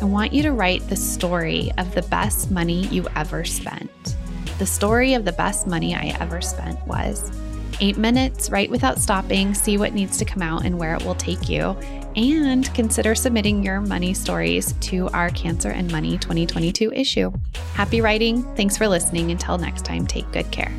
I 0.00 0.04
want 0.04 0.32
you 0.32 0.42
to 0.42 0.52
write 0.52 0.86
the 0.88 0.96
story 0.96 1.70
of 1.78 1.94
the 1.94 2.02
best 2.02 2.50
money 2.50 2.86
you 2.88 3.06
ever 3.16 3.44
spent. 3.44 4.16
The 4.58 4.66
story 4.66 5.14
of 5.14 5.24
the 5.24 5.32
best 5.32 5.66
money 5.66 5.94
I 5.94 6.16
ever 6.20 6.40
spent 6.40 6.86
was 6.86 7.32
eight 7.80 7.96
minutes, 7.96 8.50
write 8.50 8.70
without 8.70 8.98
stopping, 8.98 9.54
see 9.54 9.78
what 9.78 9.94
needs 9.94 10.18
to 10.18 10.24
come 10.24 10.42
out 10.42 10.64
and 10.64 10.78
where 10.78 10.94
it 10.94 11.04
will 11.04 11.16
take 11.16 11.48
you, 11.48 11.70
and 12.16 12.72
consider 12.74 13.14
submitting 13.14 13.64
your 13.64 13.80
money 13.80 14.14
stories 14.14 14.72
to 14.74 15.08
our 15.08 15.30
Cancer 15.30 15.70
and 15.70 15.90
Money 15.90 16.18
2022 16.18 16.92
issue. 16.92 17.32
Happy 17.72 18.00
writing. 18.00 18.42
Thanks 18.54 18.76
for 18.76 18.86
listening. 18.86 19.30
Until 19.30 19.58
next 19.58 19.84
time, 19.84 20.06
take 20.06 20.30
good 20.30 20.50
care. 20.52 20.72